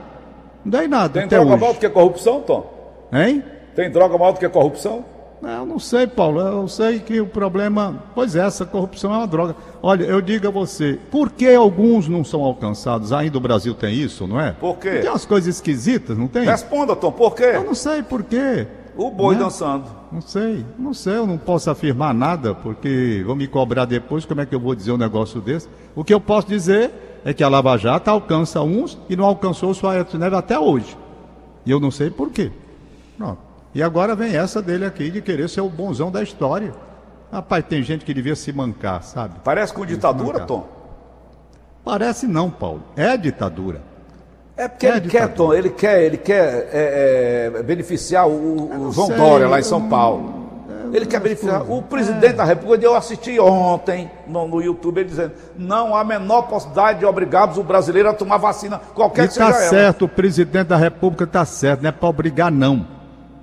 Não 0.66 0.72
deu 0.72 0.83
em 0.83 0.88
nada. 0.88 1.19
Tem 1.19 1.28
droga 1.28 1.51
hoje. 1.51 1.62
maior 1.62 1.74
do 1.74 1.80
que 1.80 1.90
corrupção, 1.90 2.42
Tom? 2.42 3.07
Hein? 3.13 3.44
Tem 3.75 3.90
droga 3.90 4.18
maior 4.18 4.33
do 4.33 4.40
que 4.40 4.50
corrupção? 4.50 5.06
Eu 5.42 5.66
não 5.66 5.80
sei, 5.80 6.07
Paulo. 6.07 6.39
Eu 6.39 6.68
sei 6.68 7.00
que 7.00 7.22
o 7.22 7.28
problema. 7.28 8.04
Pois 8.16 8.36
é, 8.36 8.45
essa 8.45 8.66
corrupção 8.66 9.13
é 9.13 9.18
uma 9.18 9.28
droga. 9.28 9.56
Olha, 9.81 10.04
eu 10.04 10.22
digo 10.22 10.48
a 10.48 10.51
você, 10.51 11.00
por 11.12 11.30
que 11.30 11.54
alguns 11.54 12.07
não 12.07 12.24
são 12.24 12.44
alcançados? 12.44 13.13
Ainda 13.13 13.38
o 13.38 13.42
Brasil 13.42 13.74
tem 13.74 13.94
isso, 13.94 14.25
não 14.25 14.39
é? 14.39 14.51
Por 14.51 14.78
quê? 14.78 15.00
Tem 15.00 15.10
umas 15.10 15.25
coisas 15.25 15.56
esquisitas, 15.56 16.18
não 16.18 16.28
tem? 16.28 16.45
Responda, 16.45 16.95
Tom, 16.95 17.12
por 17.12 17.35
quê? 17.35 17.52
Eu 17.56 17.64
não 17.64 17.76
sei 17.76 18.02
por 18.02 18.23
quê. 18.23 18.68
O 18.97 19.12
boi 19.12 19.35
né? 19.35 19.42
dançando. 19.42 19.85
Não 20.12 20.21
sei, 20.21 20.66
não 20.80 20.94
sei, 20.94 21.18
eu 21.18 21.28
não 21.28 21.38
posso 21.38 21.69
afirmar 21.69 22.14
nada, 22.14 22.56
porque 22.56 23.21
vão 23.26 23.35
me 23.35 23.47
cobrar 23.47 23.85
depois 23.85 24.26
como 24.26 24.42
é 24.42 24.45
que 24.45 24.56
eu 24.56 24.59
vou 24.59 24.73
dizer 24.73 24.92
um 24.92 24.97
negócio 24.97 25.40
desse. 25.40 25.69
O 25.95 26.04
que 26.04 26.14
eu 26.14 26.19
posso 26.19 26.47
dizer 26.47 26.92
é 27.23 27.33
que 27.33 27.44
a 27.44 27.50
Lava 27.50 27.78
Jato 27.78 28.09
alcança 28.09 28.62
uns 28.62 28.97
e 29.07 29.16
não 29.16 29.26
alcançou 29.26 29.69
o 29.69 29.76
Suárez 29.76 30.12
Neves 30.14 30.40
até 30.40 30.57
hoje. 30.57 30.97
E 31.66 31.69
eu 31.69 31.80
não 31.80 31.92
sei 31.92 32.09
por 32.09 32.31
quê. 32.31 32.52
Pronto. 33.18 33.46
E 33.78 33.84
agora 33.84 34.16
vem 34.16 34.36
essa 34.36 34.60
dele 34.60 34.86
aqui 34.86 35.12
de 35.12 35.22
querer 35.22 35.48
ser 35.48 35.62
o 35.62 35.69
bonzão 35.69 36.10
da 36.10 36.24
história. 36.24 36.74
Rapaz, 37.31 37.64
tem 37.64 37.84
gente 37.84 38.04
que 38.04 38.12
devia 38.12 38.36
se 38.36 38.52
mancar, 38.52 39.04
sabe? 39.04 39.36
Parece 39.44 39.72
com 39.72 39.86
ditadura, 39.86 40.40
Tom? 40.48 40.68
Parece 41.86 42.26
não, 42.26 42.50
Paulo. 42.50 42.81
É 42.96 43.16
ditadura. 43.16 43.84
É 44.57 44.68
porque 44.68 44.88
é 44.88 44.90
ele 44.90 45.02
ditadura. 45.02 45.28
quer, 45.28 45.36
Tom, 45.36 45.54
ele 45.54 45.69
quer, 45.69 46.02
ele 46.02 46.18
quer 46.18 46.69
é, 46.74 47.52
é, 47.54 47.62
beneficiar 47.62 48.28
o, 48.28 48.88
o 48.88 48.92
João 48.92 49.10
sei, 49.10 49.16
Dória 49.16 49.48
lá 49.48 49.60
em 49.60 49.64
São 49.64 49.88
Paulo. 49.88 50.50
Ele 50.92 51.06
quer 51.06 51.19
beneficiar. 51.19 51.62
O 51.72 51.84
presidente 51.84 52.26
é. 52.26 52.34
da 52.34 52.46
República, 52.46 52.84
eu 52.84 52.96
assisti 52.96 53.40
ontem 53.40 54.10
no, 54.26 54.48
no, 54.48 54.60
YouTube, 54.60 55.02
ele 55.02 55.10
dizendo: 55.10 55.34
não 55.56 55.96
há 55.96 56.02
a 56.02 56.04
menor 56.04 56.48
possibilidade 56.48 56.98
de 56.98 57.06
obrigarmos 57.06 57.60
o 57.60 57.64
brasileiro 57.64 58.10
a 58.10 58.14
tomar 58.14 58.38
vacina, 58.38 58.81
qualquer 58.96 59.26
e 59.26 59.28
que 59.28 59.36
tá 59.36 59.54
seja 59.54 59.69
certo, 59.69 60.06
ela. 60.06 60.12
o 60.12 60.16
presidente 60.16 60.69
da 60.69 60.78
República 60.78 61.26
está 61.26 61.46
certo, 61.46 61.84
não 61.84 61.90
é 61.90 61.92
para 61.92 62.10
obrigar, 62.10 62.52
não. 62.52 62.96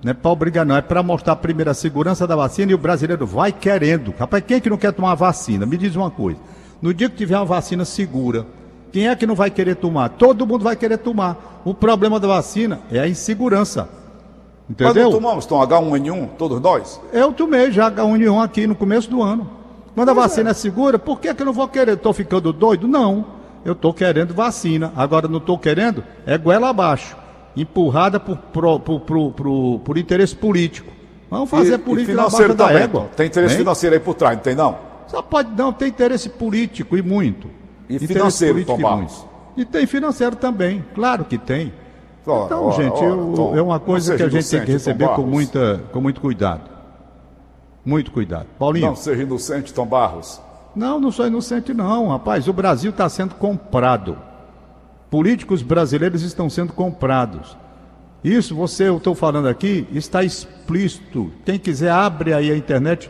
Não 0.05 0.11
é 0.11 0.15
para 0.15 0.31
obrigar, 0.31 0.67
não. 0.67 0.77
É 0.77 0.83
para 0.83 1.03
mostrar 1.03 1.35
primeiro 1.37 1.71
a 1.71 1.75
segurança 1.75 2.27
da 2.27 2.37
vacina 2.37 2.71
e 2.71 2.75
o 2.75 2.79
brasileiro 2.79 3.27
vai 3.27 3.51
querendo. 3.51 4.13
Rapaz, 4.19 4.45
quem 4.47 4.59
é 4.59 4.61
que 4.61 4.69
não 4.69 4.77
quer 4.77 4.93
tomar 4.93 5.13
a 5.13 5.15
vacina? 5.15 5.65
Me 5.65 5.79
diz 5.79 5.97
uma 5.97 6.11
coisa. 6.11 6.39
No 6.83 6.93
dia 6.93 7.09
que 7.09 7.17
tiver 7.17 7.37
uma 7.37 7.47
vacina 7.47 7.87
segura, 7.87 8.47
quem 8.93 9.09
é 9.09 9.17
que 9.17 9.27
não 9.27 9.35
vai 9.35 9.51
querer 9.51 9.77
tomar? 9.77 10.11
Todo 10.11 10.47
mundo 10.47 10.63
vai 10.63 10.77
querer 10.77 10.99
tomar. 10.99 11.63
O 11.65 11.73
problema 11.73 12.21
da 12.21 12.29
vacina 12.29 12.81
é 12.93 13.01
a 13.01 13.09
insegurança. 13.09 13.89
Entendeu? 14.69 15.11
Quando 15.11 15.11
tomamos, 15.11 15.47
Tom, 15.47 15.59
H1N1, 15.67 16.29
todos 16.37 16.61
nós? 16.61 17.01
Eu 17.11 17.33
tomei 17.33 17.73
já 17.73 17.91
H1N1 17.91 18.45
aqui 18.45 18.67
no 18.67 18.75
comeso 18.75 19.09
do 19.09 19.23
ano. 19.23 19.51
Quando 19.95 20.11
a 20.11 20.15
vacina 20.15 20.51
é. 20.51 20.53
é 20.53 20.55
segura, 20.55 20.99
por 20.99 21.19
que, 21.19 21.33
que 21.33 21.41
eu 21.41 21.47
não 21.47 21.53
vou 21.55 21.67
querer? 21.67 21.95
Estou 21.95 22.13
ficando 22.13 22.53
doido? 22.53 22.87
Não. 22.87 23.25
eu 23.65 23.73
estou 23.73 23.95
querendo 23.95 24.35
vacina. 24.35 24.93
Agora 24.95 25.29
não 25.29 25.39
estou 25.39 25.59
querendo, 25.59 26.05
é 26.27 26.37
goela 26.37 26.69
abaixo. 26.69 27.24
Empurrada 27.57 28.19
por, 28.19 28.37
por, 28.37 28.81
por, 28.81 29.01
por, 29.33 29.81
por 29.81 29.99
interesse 29.99 30.35
político. 30.35 30.93
Vamos 31.31 31.49
fazer 31.51 31.75
E- 31.75 31.79
política 31.79 32.13
e 32.13 32.15
financeiro 32.17 32.55
da 32.55 32.67
também. 32.69 32.83
égua. 32.83 33.09
Tem 33.17 33.27
interesse 33.27 33.55
Hein? 33.55 33.59
financeiro 33.61 33.95
aí 33.95 34.01
por 34.01 34.15
trás, 34.15 34.37
não 34.37 34.43
tem 34.43 34.55
não? 34.55 34.77
Só 35.07 35.23
pode 35.23 35.51
não, 35.57 35.73
tem 35.73 35.89
interesse 35.89 36.29
político 36.29 36.97
e 36.97 37.03
muito. 37.03 37.49
E 37.89 37.95
Interesse 37.97 38.13
financeiro, 38.15 38.65
Tom 38.65 38.79
e 38.79 38.83
Barros? 38.83 38.99
muito. 39.19 39.29
E 39.57 39.65
tem 39.65 39.87
financeiro 39.87 40.35
também, 40.37 40.85
claro 40.95 41.25
que 41.25 41.39
tem. 41.39 41.73
Ora, 42.27 42.45
Então, 42.47 42.65
ora, 42.67 42.83
gente, 42.83 42.97
ora, 42.97 43.05
eu- 43.05 43.33
Tom, 43.37 43.57
é 43.57 43.63
uma 43.63 43.79
coisa 43.79 44.17
que 44.17 44.23
a 44.23 44.29
gente 44.29 44.49
tem 44.49 44.63
que 44.65 44.73
receber 44.73 45.09
com, 45.09 45.23
muita, 45.23 45.81
com 45.93 46.01
muito 46.01 46.21
cuidado. 46.21 46.63
Muito 47.85 48.11
cuidado. 48.11 48.47
Paulinho? 48.59 48.87
Não 48.87 48.97
seja 48.97 49.23
inocente, 49.23 49.73
Tom 49.75 49.87
Barros. 49.87 50.41
Não, 50.75 50.99
não 50.99 51.13
sou 51.13 51.27
inocente, 51.27 51.73
não, 51.75 52.09
rapaz. 52.09 52.49
O 52.49 52.53
Brasil 52.53 52.91
está 52.91 53.09
sendo 53.09 53.35
comprado. 53.35 54.17
Políticos 55.15 55.63
brasileiros 55.63 56.23
estão 56.23 56.51
sendo 56.51 56.73
comprados. 56.73 57.57
Isso, 58.25 58.53
você, 58.53 58.89
eu 58.89 58.97
estou 58.97 59.15
falando 59.15 59.47
aqui, 59.47 59.87
está 59.93 60.25
explícito. 60.25 61.31
Quem 61.45 61.57
quiser, 61.57 61.93
abre 61.93 62.35
aí 62.35 62.51
a 62.51 62.57
internet 62.57 63.09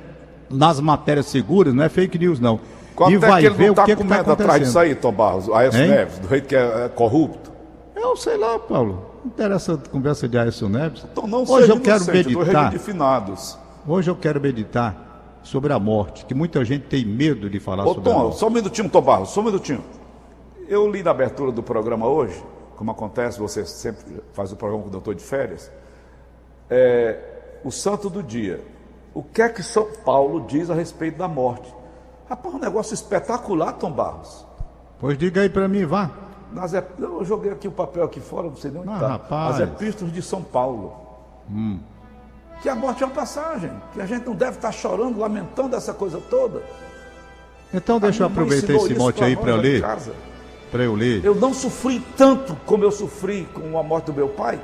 nas 0.51 0.79
matérias 0.81 1.25
seguras, 1.25 1.73
não 1.73 1.83
é 1.83 1.89
fake 1.89 2.19
news, 2.19 2.39
não. 2.39 2.61
Quanto 2.95 3.13
e 3.13 3.15
é 3.15 3.19
vai 3.19 3.41
que 3.41 3.47
ele 3.47 3.55
ver 3.55 3.67
não 3.69 3.73
o 3.73 3.75
que 3.77 3.81
está 3.81 3.93
está 4.03 4.05
comendo 4.05 4.33
atrás 4.33 4.63
disso 4.63 4.79
aí, 4.79 4.95
Tom 4.95 5.13
Barros? 5.13 5.49
Aécio 5.49 5.81
Hein? 5.81 5.89
Neves, 5.89 6.19
do 6.19 6.29
jeito 6.29 6.47
que 6.47 6.55
é, 6.55 6.85
é 6.85 6.89
corrupto. 6.91 7.51
Eu 7.97 8.15
sei 8.19 8.37
lá, 8.37 8.59
Paulo. 8.59 9.07
Não 9.25 9.31
interessa 9.31 9.73
a 9.73 9.89
conversa 9.89 10.29
de 10.29 10.37
Aécio 10.37 10.69
Neves. 10.69 11.07
Então 11.11 11.27
não 11.27 11.43
Hoje 11.49 11.71
eu 11.71 11.81
quero 11.81 12.05
do 12.05 12.13
meditar. 12.13 12.71
de 12.71 12.79
finados. 12.81 13.59
Hoje 13.89 14.11
eu 14.11 14.15
quero 14.15 14.39
meditar 14.43 15.41
sobre 15.43 15.73
a 15.73 15.79
morte, 15.79 16.27
que 16.27 16.35
muita 16.35 16.63
gente 16.67 16.83
tem 16.83 17.03
medo 17.03 17.49
de 17.49 17.59
falar 17.59 17.87
Ô 17.87 17.95
sobre 17.95 18.11
a 18.11 18.13
Tom, 18.13 18.19
morte. 18.25 18.39
só 18.39 18.49
um 18.49 18.51
minutinho, 18.51 18.91
Tom 18.91 19.01
Barros, 19.01 19.31
só 19.31 19.41
um 19.41 19.45
minutinho. 19.45 19.83
Eu 20.69 20.91
li 20.91 21.03
na 21.03 21.11
abertura 21.11 21.53
do 21.53 21.63
programa 21.63 22.07
hoje, 22.07 22.43
como 22.77 22.91
acontece, 22.91 23.39
você 23.39 23.65
sempre 23.65 24.23
faz 24.33 24.53
o 24.53 24.57
programa 24.57 24.83
com 24.83 24.89
o 24.89 24.93
doutor 24.93 25.15
de 25.15 25.23
férias, 25.23 25.71
é, 26.71 27.19
o 27.65 27.71
santo 27.71 28.09
do 28.11 28.23
dia. 28.23 28.61
O 29.13 29.23
que 29.23 29.43
é 29.43 29.49
que 29.49 29.63
São 29.63 29.87
Paulo 30.05 30.41
diz 30.47 30.71
a 30.71 30.75
respeito 30.75 31.19
da 31.19 31.29
morte? 31.29 31.73
Rapaz, 32.29 32.55
um 32.55 32.59
negócio 32.59 32.95
espetacular, 32.95 33.75
Tom 33.75 33.93
Barros. 33.93 34.45
Pois 34.99 35.17
diga 35.17 35.43
aí 35.43 35.49
para 35.49 35.69
mim, 35.69 35.85
vá. 35.85 36.11
Nas 36.53 36.73
Eu 36.73 37.25
joguei 37.25 37.53
aqui 37.53 37.69
o 37.69 37.73
papel 37.73 38.05
aqui 38.05 38.21
fora, 38.21 38.49
não 38.49 38.57
sei 38.57 38.71
nem 38.71 38.81
onde 38.81 38.91
Ah, 38.91 38.95
está. 38.95 39.09
rapaz. 39.09 39.55
As 39.57 39.61
epístolas 39.61 40.13
de 40.13 40.23
São 40.23 40.43
Paulo. 40.43 40.97
Que 42.63 42.69
a 42.69 42.75
morte 42.75 43.03
é 43.03 43.07
uma 43.07 43.15
passagem, 43.15 43.71
que 43.93 44.01
a 44.01 44.07
gente 44.07 44.25
não 44.27 44.35
deve 44.35 44.57
estar 44.57 44.73
chorando, 44.73 45.19
lamentando 45.21 45.77
essa 45.77 45.93
coisa 45.93 46.21
toda. 46.31 46.63
Então 47.73 48.01
deixa 48.01 48.23
eu 48.23 48.27
aproveitar 48.29 48.73
esse 48.73 48.95
mote 48.95 49.23
aí 49.23 49.37
para 49.37 49.55
ler. 49.57 49.81
casa. 49.83 50.13
Para 50.75 50.83
eu 50.83 50.97
ler. 50.97 51.25
Eu 51.25 51.37
não 51.37 51.55
sofri 51.55 52.01
tanto 52.17 52.57
como 52.67 52.83
eu 52.83 52.91
sofri 52.91 53.47
com 53.55 53.79
a 53.79 53.83
morte 53.85 54.07
do 54.07 54.13
meu 54.13 54.29
pai, 54.29 54.61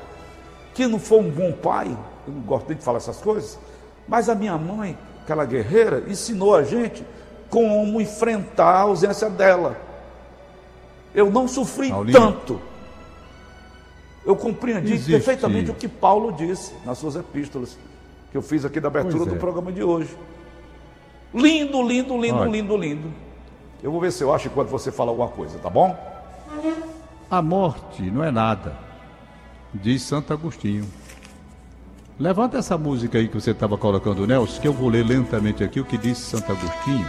que 0.74 0.84
não 0.88 0.98
foi 0.98 1.20
um 1.20 1.30
bom 1.30 1.52
pai, 1.52 1.96
eu 2.26 2.34
não 2.34 2.40
gosto 2.40 2.66
nem 2.66 2.76
de 2.76 2.82
falar 2.82 2.96
essas 2.96 3.18
coisas, 3.18 3.56
mas 4.08 4.28
a 4.28 4.34
minha 4.34 4.58
mãe, 4.58 4.98
aquela 5.22 5.44
guerreira, 5.44 6.02
ensinou 6.08 6.56
a 6.56 6.64
gente 6.64 7.06
como 7.48 8.00
enfrentar 8.00 8.72
a 8.72 8.80
ausência 8.80 9.30
dela. 9.30 9.80
Eu 11.14 11.30
não 11.30 11.46
sofri 11.46 11.90
Paulinho. 11.90 12.18
tanto. 12.20 12.60
Eu 14.26 14.34
compreendi 14.34 14.94
Existe. 14.94 15.12
perfeitamente 15.12 15.70
o 15.70 15.74
que 15.74 15.86
Paulo 15.86 16.32
disse 16.32 16.74
nas 16.84 16.98
suas 16.98 17.14
epístolas, 17.14 17.78
que 18.32 18.36
eu 18.36 18.42
fiz 18.42 18.64
aqui 18.64 18.80
da 18.80 18.88
abertura 18.88 19.18
Pois 19.18 19.28
do 19.28 19.36
é. 19.36 19.38
programa 19.38 19.70
de 19.70 19.84
hoje. 19.84 20.10
Lindo, 21.32 21.80
lindo, 21.86 22.20
lindo, 22.20 22.36
Olha. 22.38 22.50
lindo, 22.50 22.76
lindo. 22.76 23.29
Eu 23.82 23.90
vou 23.90 24.00
ver 24.00 24.12
se 24.12 24.22
eu 24.22 24.32
acho 24.34 24.48
enquanto 24.48 24.68
você 24.68 24.92
fala 24.92 25.10
alguma 25.10 25.28
coisa, 25.28 25.58
tá 25.58 25.70
bom? 25.70 25.96
A 27.30 27.40
morte 27.40 28.02
não 28.10 28.22
é 28.22 28.30
nada, 28.30 28.76
diz 29.72 30.02
Santo 30.02 30.32
Agostinho. 30.32 30.86
Levanta 32.18 32.58
essa 32.58 32.76
música 32.76 33.16
aí 33.16 33.28
que 33.28 33.40
você 33.40 33.52
estava 33.52 33.78
colocando, 33.78 34.26
Nelson, 34.26 34.60
que 34.60 34.68
eu 34.68 34.74
vou 34.74 34.90
ler 34.90 35.06
lentamente 35.06 35.64
aqui 35.64 35.80
o 35.80 35.84
que 35.84 35.96
diz 35.96 36.18
Santo 36.18 36.52
Agostinho. 36.52 37.08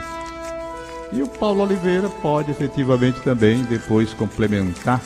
E 1.12 1.22
o 1.22 1.28
Paulo 1.28 1.64
Oliveira 1.64 2.08
pode 2.22 2.52
efetivamente 2.52 3.20
também 3.20 3.64
depois 3.64 4.14
complementar 4.14 5.02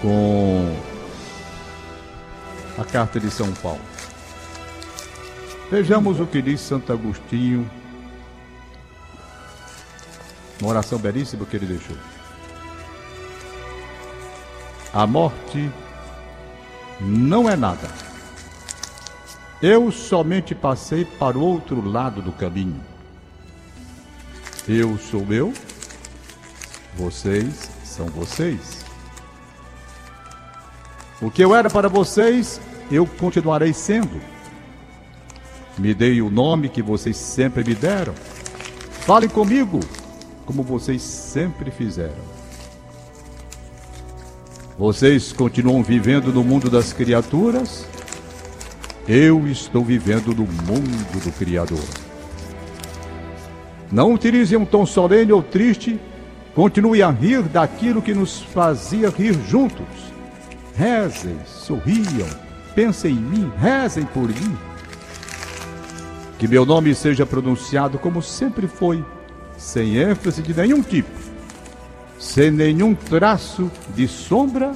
com 0.00 0.76
a 2.78 2.84
carta 2.84 3.18
de 3.18 3.28
São 3.28 3.52
Paulo. 3.54 3.80
Vejamos 5.68 6.20
o 6.20 6.26
que 6.26 6.40
diz 6.40 6.60
Santo 6.60 6.92
Agostinho, 6.92 7.68
uma 10.60 10.70
oração 10.70 10.98
belíssima 10.98 11.44
que 11.44 11.56
ele 11.56 11.66
deixou. 11.66 11.96
A 14.92 15.06
morte 15.06 15.70
não 17.00 17.48
é 17.48 17.56
nada. 17.56 17.88
Eu 19.60 19.90
somente 19.90 20.54
passei 20.54 21.04
para 21.04 21.36
o 21.36 21.42
outro 21.42 21.86
lado 21.86 22.22
do 22.22 22.32
caminho. 22.32 22.80
Eu 24.68 24.98
sou 24.98 25.24
eu, 25.30 25.52
vocês 26.94 27.70
são 27.84 28.06
vocês. 28.06 28.84
O 31.20 31.30
que 31.30 31.42
eu 31.42 31.54
era 31.54 31.70
para 31.70 31.88
vocês, 31.88 32.60
eu 32.90 33.06
continuarei 33.06 33.72
sendo. 33.72 34.20
Me 35.78 35.94
dei 35.94 36.20
o 36.20 36.30
nome 36.30 36.68
que 36.68 36.82
vocês 36.82 37.16
sempre 37.16 37.64
me 37.64 37.74
deram. 37.74 38.14
Falem 39.00 39.28
comigo, 39.28 39.80
como 40.46 40.62
vocês 40.62 41.02
sempre 41.02 41.70
fizeram. 41.70 42.36
Vocês 44.78 45.32
continuam 45.32 45.82
vivendo 45.82 46.32
no 46.32 46.44
mundo 46.44 46.70
das 46.70 46.92
criaturas? 46.92 47.86
Eu 49.08 49.46
estou 49.48 49.84
vivendo 49.84 50.28
no 50.28 50.44
mundo 50.44 51.24
do 51.24 51.32
Criador. 51.32 51.84
Não 53.90 54.12
utilize 54.12 54.56
um 54.56 54.64
tom 54.64 54.84
solene 54.84 55.32
ou 55.32 55.42
triste. 55.42 55.98
Continue 56.54 57.02
a 57.02 57.10
rir 57.10 57.42
daquilo 57.42 58.02
que 58.02 58.14
nos 58.14 58.40
fazia 58.40 59.10
rir 59.10 59.34
juntos. 59.48 59.86
Rezem, 60.74 61.38
sorriam, 61.46 62.28
pensem 62.74 63.12
em 63.12 63.20
mim, 63.20 63.52
rezem 63.58 64.04
por 64.04 64.28
mim. 64.28 64.56
Que 66.38 66.46
meu 66.46 66.66
nome 66.66 66.94
seja 66.94 67.24
pronunciado 67.24 67.98
como 67.98 68.20
sempre 68.20 68.66
foi, 68.66 69.02
sem 69.56 69.96
ênfase 69.96 70.42
de 70.42 70.54
nenhum 70.54 70.82
tipo, 70.82 71.10
sem 72.18 72.50
nenhum 72.50 72.94
traço 72.94 73.70
de 73.94 74.06
sombra 74.06 74.72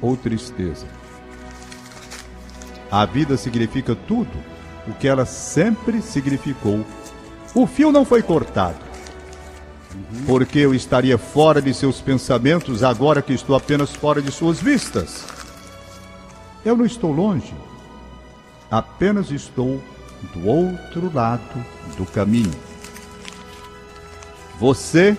ou 0.00 0.16
tristeza. 0.16 0.86
A 2.90 3.06
vida 3.06 3.36
significa 3.36 3.94
tudo 3.94 4.30
o 4.86 4.92
que 4.92 5.08
ela 5.08 5.24
sempre 5.24 6.02
significou. 6.02 6.84
O 7.54 7.66
fio 7.66 7.92
não 7.92 8.04
foi 8.04 8.22
cortado. 8.22 8.92
Porque 10.26 10.58
eu 10.58 10.74
estaria 10.74 11.18
fora 11.18 11.60
de 11.60 11.72
seus 11.74 12.00
pensamentos 12.00 12.82
agora 12.82 13.22
que 13.22 13.32
estou 13.32 13.54
apenas 13.54 13.94
fora 13.94 14.20
de 14.20 14.30
suas 14.30 14.60
vistas. 14.60 15.24
Eu 16.64 16.76
não 16.76 16.84
estou 16.84 17.12
longe, 17.12 17.54
apenas 18.70 19.30
estou 19.30 19.82
do 20.32 20.46
outro 20.46 21.10
lado 21.12 21.64
do 21.96 22.06
caminho. 22.06 22.71
Você 24.62 25.16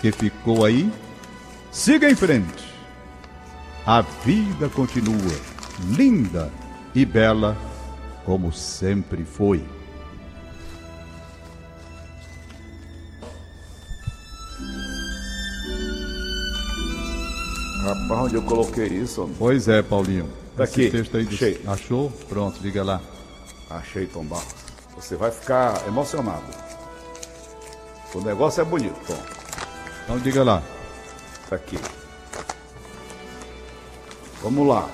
que 0.00 0.10
ficou 0.10 0.64
aí, 0.64 0.90
siga 1.70 2.08
em 2.08 2.14
frente. 2.14 2.64
A 3.86 4.00
vida 4.00 4.70
continua 4.70 5.30
linda 5.90 6.50
e 6.94 7.04
bela 7.04 7.54
como 8.24 8.50
sempre 8.50 9.26
foi. 9.26 9.62
Rapaz, 17.82 18.20
onde 18.22 18.34
eu 18.34 18.42
coloquei 18.42 18.86
isso? 18.86 19.22
homem? 19.22 19.36
Pois 19.38 19.68
é, 19.68 19.82
Paulinho. 19.82 20.28
Tá 20.56 20.64
Esse 20.64 20.72
aqui, 20.82 20.90
texto 20.90 21.16
aí 21.16 21.24
do- 21.24 21.34
achei. 21.34 21.60
achou? 21.66 22.10
Pronto, 22.28 22.58
diga 22.60 22.82
lá. 22.82 23.00
Achei, 23.70 24.06
Tom 24.06 24.24
Barros. 24.24 24.54
Você 24.96 25.14
vai 25.16 25.30
ficar 25.30 25.86
emocionado. 25.86 26.65
O 28.16 28.20
negócio 28.22 28.62
é 28.62 28.64
bonito. 28.64 29.14
Então 30.02 30.18
diga 30.18 30.42
lá. 30.42 30.62
Tá 31.50 31.56
aqui. 31.56 31.78
Vamos 34.42 34.66
lá. 34.66 34.88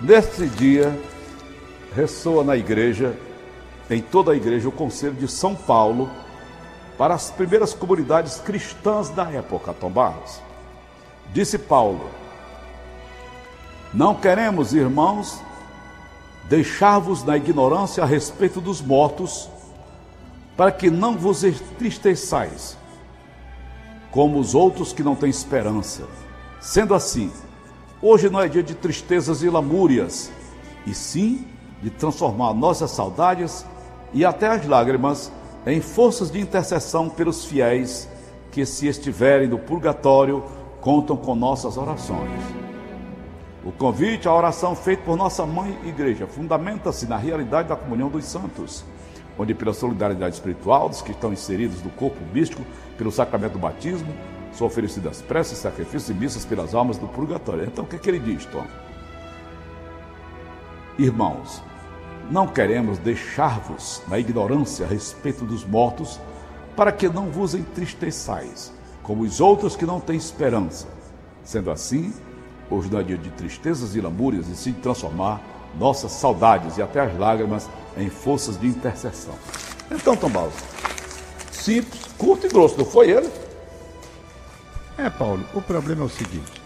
Neste 0.00 0.46
dia, 0.46 0.96
ressoa 1.96 2.44
na 2.44 2.56
igreja, 2.56 3.16
em 3.90 4.00
toda 4.00 4.30
a 4.30 4.36
igreja, 4.36 4.68
o 4.68 4.72
conselho 4.72 5.14
de 5.14 5.26
São 5.26 5.56
Paulo 5.56 6.08
para 6.96 7.14
as 7.14 7.32
primeiras 7.32 7.74
comunidades 7.74 8.36
cristãs 8.36 9.08
da 9.08 9.28
época, 9.28 9.72
Tom 9.72 9.90
Barros. 9.90 10.40
Disse 11.32 11.58
Paulo: 11.58 12.08
Não 13.92 14.14
queremos, 14.14 14.72
irmãos, 14.72 15.40
deixar-vos 16.44 17.24
na 17.24 17.36
ignorância 17.36 18.04
a 18.04 18.06
respeito 18.06 18.60
dos 18.60 18.80
mortos, 18.80 19.48
para 20.56 20.70
que 20.70 20.90
não 20.90 21.16
vos 21.16 21.44
entristeçais 21.44 22.76
como 24.10 24.38
os 24.38 24.54
outros 24.54 24.92
que 24.92 25.02
não 25.02 25.14
têm 25.14 25.30
esperança. 25.30 26.06
Sendo 26.60 26.94
assim, 26.94 27.32
hoje 28.00 28.28
não 28.28 28.40
é 28.40 28.46
dia 28.46 28.62
de 28.62 28.74
tristezas 28.74 29.42
e 29.42 29.48
lamúrias, 29.48 30.30
e 30.86 30.94
sim 30.94 31.46
de 31.82 31.90
transformar 31.90 32.52
nossas 32.52 32.90
saudades 32.90 33.66
e 34.12 34.24
até 34.24 34.48
as 34.48 34.66
lágrimas 34.66 35.32
em 35.66 35.80
forças 35.80 36.30
de 36.30 36.38
intercessão 36.38 37.08
pelos 37.08 37.44
fiéis 37.44 38.08
que, 38.50 38.66
se 38.66 38.86
estiverem 38.86 39.48
no 39.48 39.58
purgatório, 39.58 40.44
contam 40.80 41.16
com 41.16 41.34
nossas 41.34 41.78
orações. 41.78 42.30
O 43.64 43.72
convite 43.72 44.28
à 44.28 44.34
oração 44.34 44.74
feito 44.74 45.04
por 45.04 45.16
nossa 45.16 45.46
mãe 45.46 45.78
igreja 45.84 46.26
fundamenta-se 46.26 47.06
na 47.06 47.16
realidade 47.16 47.68
da 47.68 47.76
comunhão 47.76 48.08
dos 48.08 48.24
santos, 48.24 48.84
onde, 49.38 49.54
pela 49.54 49.72
solidariedade 49.72 50.34
espiritual 50.34 50.88
dos 50.88 51.02
que 51.02 51.12
estão 51.12 51.32
inseridos 51.32 51.82
no 51.82 51.90
corpo 51.90 52.18
místico, 52.32 52.62
pelo 52.96 53.10
sacramento 53.10 53.54
do 53.54 53.58
batismo, 53.58 54.12
são 54.52 54.66
oferecidas 54.66 55.22
preces, 55.22 55.58
sacrifícios 55.58 56.10
e 56.10 56.14
missas 56.14 56.44
pelas 56.44 56.74
almas 56.74 56.98
do 56.98 57.08
purgatório. 57.08 57.64
Então, 57.64 57.84
o 57.84 57.86
que, 57.86 57.96
é 57.96 57.98
que 57.98 58.10
ele 58.10 58.18
diz, 58.18 58.44
Tom? 58.46 58.66
Irmãos, 60.98 61.62
não 62.30 62.46
queremos 62.46 62.98
deixar-vos 62.98 64.02
na 64.08 64.18
ignorância 64.18 64.84
a 64.84 64.88
respeito 64.88 65.44
dos 65.44 65.64
mortos, 65.64 66.20
para 66.76 66.92
que 66.92 67.08
não 67.08 67.26
vos 67.30 67.54
entristeçais, 67.54 68.72
como 69.02 69.22
os 69.22 69.40
outros 69.40 69.74
que 69.74 69.86
não 69.86 70.00
têm 70.00 70.16
esperança. 70.16 70.86
Sendo 71.44 71.70
assim, 71.70 72.12
hoje 72.70 72.90
não 72.90 73.00
é 73.00 73.02
dia 73.02 73.18
de 73.18 73.30
tristezas 73.30 73.94
e 73.94 74.00
lamúrias, 74.00 74.48
e 74.48 74.56
sim 74.56 74.72
transformar 74.72 75.40
nossas 75.78 76.12
saudades 76.12 76.76
e 76.76 76.82
até 76.82 77.00
as 77.00 77.16
lágrimas 77.18 77.68
em 77.96 78.08
forças 78.08 78.58
de 78.58 78.66
intercessão. 78.66 79.34
Então, 79.90 80.16
Tom 80.16 80.30
Balso, 80.30 80.56
simples, 81.50 82.02
curto 82.16 82.46
e 82.46 82.48
grosso, 82.48 82.78
não 82.78 82.84
foi 82.84 83.10
ele? 83.10 83.30
É, 84.98 85.08
Paulo, 85.10 85.44
o 85.54 85.60
problema 85.60 86.02
é 86.02 86.04
o 86.06 86.08
seguinte. 86.08 86.60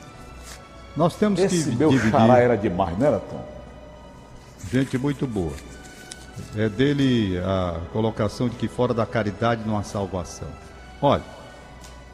Nós 0.97 1.15
temos 1.17 1.39
Esse 1.39 1.71
que 1.71 1.77
meu 1.77 1.91
dividir... 1.91 2.11
xará 2.11 2.39
era 2.39 2.57
demais, 2.57 2.99
não 2.99 3.07
era, 3.07 3.19
Tom? 3.21 3.45
Gente 4.71 4.97
muito 4.99 5.27
boa. 5.27 5.53
É 6.57 6.69
dele 6.69 7.39
a 7.39 7.81
colocação 7.93 8.49
de 8.49 8.57
que 8.57 8.69
fora 8.69 8.93
da 8.93 9.07
caridade 9.07 9.63
não 9.67 9.77
há 9.79 9.83
salvação. 9.83 10.49
Olha, 11.01 11.23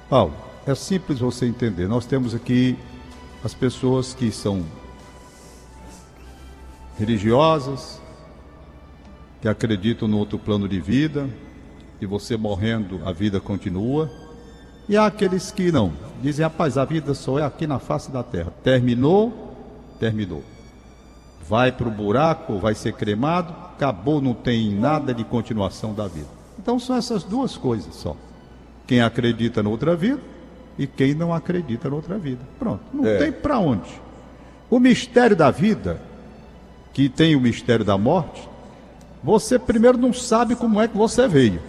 Paulo, 0.08 0.34
é 0.66 0.74
simples 0.74 1.20
você 1.20 1.46
entender. 1.46 1.88
Nós 1.88 2.06
temos 2.06 2.34
aqui 2.34 2.78
as 3.44 3.54
pessoas 3.54 4.14
que 4.14 4.30
são 4.30 4.64
religiosas, 6.98 8.00
que 9.42 9.48
acreditam 9.48 10.06
no 10.06 10.16
outro 10.18 10.38
plano 10.38 10.68
de 10.68 10.80
vida, 10.80 11.28
e 12.00 12.06
você 12.06 12.36
morrendo, 12.36 13.00
a 13.04 13.12
vida 13.12 13.40
continua. 13.40 14.08
E 14.88 14.96
há 14.96 15.04
aqueles 15.06 15.50
que 15.50 15.70
não, 15.72 15.92
dizem, 16.22 16.44
rapaz, 16.44 16.78
a 16.78 16.84
vida 16.84 17.12
só 17.12 17.38
é 17.40 17.44
aqui 17.44 17.66
na 17.66 17.80
face 17.80 18.10
da 18.10 18.22
terra. 18.22 18.52
Terminou, 18.62 19.52
terminou. 19.98 20.42
Vai 21.48 21.72
para 21.72 21.88
o 21.88 21.90
buraco, 21.90 22.58
vai 22.58 22.74
ser 22.74 22.92
cremado, 22.92 23.52
acabou, 23.74 24.20
não 24.20 24.32
tem 24.32 24.72
nada 24.72 25.12
de 25.12 25.24
continuação 25.24 25.92
da 25.92 26.06
vida. 26.06 26.28
Então 26.58 26.78
são 26.78 26.94
essas 26.96 27.24
duas 27.24 27.56
coisas 27.56 27.94
só. 27.96 28.16
Quem 28.86 29.00
acredita 29.00 29.60
noutra 29.62 29.96
vida 29.96 30.20
e 30.78 30.86
quem 30.86 31.14
não 31.14 31.34
acredita 31.34 31.90
noutra 31.90 32.16
vida. 32.16 32.40
Pronto, 32.60 32.80
não 32.94 33.04
É. 33.04 33.18
tem 33.18 33.32
para 33.32 33.58
onde. 33.58 33.90
O 34.70 34.78
mistério 34.78 35.34
da 35.34 35.50
vida, 35.50 36.00
que 36.92 37.08
tem 37.08 37.34
o 37.34 37.40
mistério 37.40 37.84
da 37.84 37.98
morte, 37.98 38.48
você 39.22 39.58
primeiro 39.58 39.96
não 39.96 40.12
sabe 40.12 40.56
como 40.56 40.80
é 40.80 40.88
que 40.88 40.96
você 40.96 41.28
veio. 41.28 41.60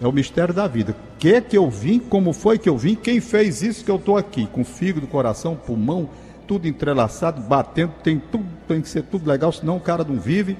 É 0.00 0.06
o 0.06 0.12
mistério 0.12 0.52
da 0.52 0.66
vida. 0.66 0.92
O 0.92 1.18
que 1.18 1.34
é 1.34 1.40
que 1.40 1.56
eu 1.56 1.70
vim, 1.70 1.98
como 1.98 2.32
foi 2.32 2.58
que 2.58 2.68
eu 2.68 2.76
vim, 2.76 2.94
quem 2.94 3.20
fez 3.20 3.62
isso 3.62 3.84
que 3.84 3.90
eu 3.90 3.96
estou 3.96 4.16
aqui, 4.16 4.46
com 4.46 4.64
fígado, 4.64 5.06
coração, 5.06 5.54
pulmão, 5.54 6.08
tudo 6.46 6.66
entrelaçado, 6.66 7.40
batendo, 7.40 7.92
tem 8.02 8.18
tudo, 8.18 8.44
tem 8.66 8.80
que 8.80 8.88
ser 8.88 9.02
tudo 9.02 9.28
legal, 9.28 9.52
senão 9.52 9.76
o 9.76 9.80
cara 9.80 10.04
não 10.04 10.16
vive. 10.16 10.56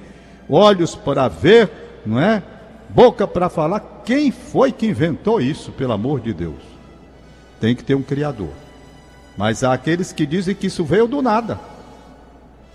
Olhos 0.49 0.95
para 0.95 1.27
ver, 1.27 1.69
não 2.05 2.19
é? 2.19 2.41
Boca 2.89 3.27
para 3.27 3.49
falar. 3.49 4.01
Quem 4.05 4.31
foi 4.31 4.71
que 4.71 4.87
inventou 4.87 5.41
isso, 5.41 5.71
pelo 5.71 5.93
amor 5.93 6.21
de 6.21 6.33
Deus? 6.33 6.61
Tem 7.59 7.75
que 7.75 7.83
ter 7.83 7.95
um 7.95 8.03
criador. 8.03 8.51
Mas 9.37 9.63
há 9.63 9.73
aqueles 9.73 10.13
que 10.13 10.25
dizem 10.25 10.55
que 10.55 10.67
isso 10.67 10.83
veio 10.83 11.07
do 11.07 11.21
nada. 11.21 11.59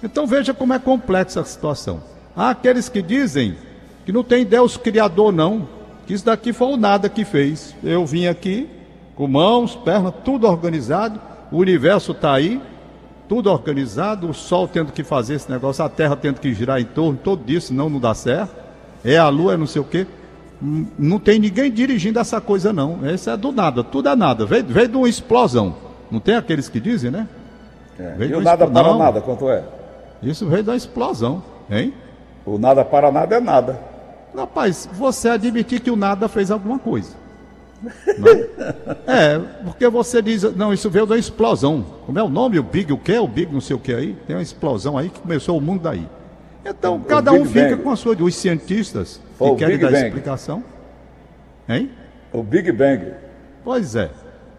Então 0.02 0.26
veja 0.26 0.52
como 0.52 0.74
é 0.74 0.78
complexa 0.78 1.40
a 1.40 1.44
situação. 1.44 2.02
Há 2.36 2.50
aqueles 2.50 2.88
que 2.88 3.02
dizem 3.02 3.56
que 4.04 4.12
não 4.12 4.22
tem 4.22 4.44
Deus 4.44 4.76
criador, 4.76 5.32
não. 5.32 5.68
Que 6.06 6.14
isso 6.14 6.24
daqui 6.24 6.52
foi 6.52 6.68
o 6.72 6.76
nada 6.76 7.08
que 7.08 7.24
fez. 7.24 7.74
Eu 7.82 8.04
vim 8.06 8.26
aqui 8.26 8.68
com 9.14 9.26
mãos, 9.26 9.76
pernas, 9.76 10.14
tudo 10.24 10.46
organizado. 10.46 11.20
O 11.52 11.58
universo 11.58 12.12
está 12.12 12.32
aí, 12.32 12.60
tudo 13.28 13.50
organizado. 13.50 14.28
O 14.28 14.34
Sol 14.34 14.66
tendo 14.66 14.92
que 14.92 15.04
fazer 15.04 15.34
esse 15.34 15.50
negócio, 15.50 15.84
a 15.84 15.88
Terra 15.88 16.16
tendo 16.16 16.40
que 16.40 16.52
girar 16.54 16.80
em 16.80 16.84
torno, 16.84 17.18
todo 17.22 17.48
isso, 17.50 17.68
senão 17.68 17.88
não 17.88 18.00
dá 18.00 18.14
certo. 18.14 18.54
É 19.04 19.16
a 19.16 19.28
Lua, 19.28 19.54
é 19.54 19.56
não 19.56 19.66
sei 19.66 19.80
o 19.80 19.84
quê. 19.84 20.06
Hum, 20.62 20.86
Não 20.98 21.18
tem 21.18 21.38
ninguém 21.38 21.70
dirigindo 21.70 22.18
essa 22.18 22.40
coisa, 22.40 22.72
não. 22.72 22.98
Isso 23.12 23.30
é 23.30 23.36
do 23.36 23.50
nada, 23.52 23.82
tudo 23.82 24.08
é 24.08 24.16
nada. 24.16 24.44
Veio, 24.44 24.64
veio 24.66 24.88
de 24.88 24.96
uma 24.96 25.08
explosão. 25.08 25.74
Não 26.10 26.20
tem 26.20 26.34
aqueles 26.34 26.68
que 26.68 26.80
dizem, 26.80 27.10
né? 27.10 27.28
É. 27.98 28.14
Veio 28.16 28.32
E 28.32 28.34
o 28.34 28.40
nada 28.40 28.66
para 28.66 28.94
nada, 28.94 29.20
quanto 29.20 29.48
é? 29.48 29.64
Isso 30.22 30.46
veio 30.46 30.64
da 30.64 30.76
explosão, 30.76 31.42
hein? 31.70 31.94
O 32.50 32.58
nada 32.58 32.84
para 32.84 33.12
nada 33.12 33.36
é 33.36 33.40
nada. 33.40 33.78
Rapaz, 34.36 34.88
você 34.92 35.28
admitir 35.28 35.80
que 35.80 35.90
o 35.90 35.94
nada 35.96 36.28
fez 36.28 36.50
alguma 36.50 36.78
coisa. 36.80 37.14
Não? 38.18 38.30
É, 39.06 39.38
porque 39.64 39.88
você 39.88 40.20
diz, 40.20 40.42
não, 40.56 40.72
isso 40.72 40.90
veio 40.90 41.06
da 41.06 41.16
explosão. 41.16 41.84
Como 42.04 42.18
é 42.18 42.22
o 42.22 42.28
nome? 42.28 42.58
O 42.58 42.62
Big, 42.62 42.92
o 42.92 42.98
que? 42.98 43.16
O 43.18 43.26
Big, 43.28 43.52
não 43.52 43.60
sei 43.60 43.76
o 43.76 43.78
que 43.78 43.94
aí. 43.94 44.14
Tem 44.26 44.34
uma 44.34 44.42
explosão 44.42 44.98
aí 44.98 45.08
que 45.10 45.20
começou 45.20 45.56
o 45.56 45.60
mundo 45.60 45.82
daí. 45.82 46.06
Então, 46.64 46.96
O- 46.96 47.00
cada 47.04 47.32
o 47.32 47.36
um 47.40 47.44
fica 47.44 47.70
Bang. 47.70 47.82
com 47.82 47.90
a 47.90 47.96
sua. 47.96 48.16
Os 48.20 48.34
cientistas 48.34 49.20
Foi 49.38 49.50
que 49.50 49.56
querem 49.56 49.76
Big 49.78 49.84
dar 49.84 49.92
Bang. 49.92 50.06
explicação. 50.08 50.64
Hein? 51.68 51.90
O 52.32 52.42
Big 52.42 52.70
Bang. 52.72 53.12
Pois 53.64 53.94
é. 53.94 54.10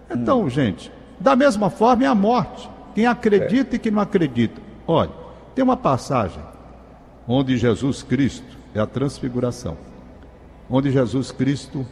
Então, 0.10 0.49
gente, 0.49 0.91
da 1.19 1.36
mesma 1.36 1.69
forma 1.69 2.04
é 2.06 2.08
a 2.08 2.15
morte. 2.15 2.69
Quem 2.95 3.06
acredita 3.06 3.75
e 3.75 3.80
quem 3.80 3.91
não 3.91 4.01
acredita. 4.01 4.62
Olha, 4.88 5.12
tem 5.54 5.63
uma 5.63 5.77
passagem 5.77 6.41
onde 7.32 7.58
Jesus 7.58 8.04
Cristo 8.04 8.58
é 8.76 8.80
a 8.80 8.86
transfiguração. 8.86 9.78
Onde 10.70 10.91
Jesus 10.91 11.32
Cristo 11.32 11.86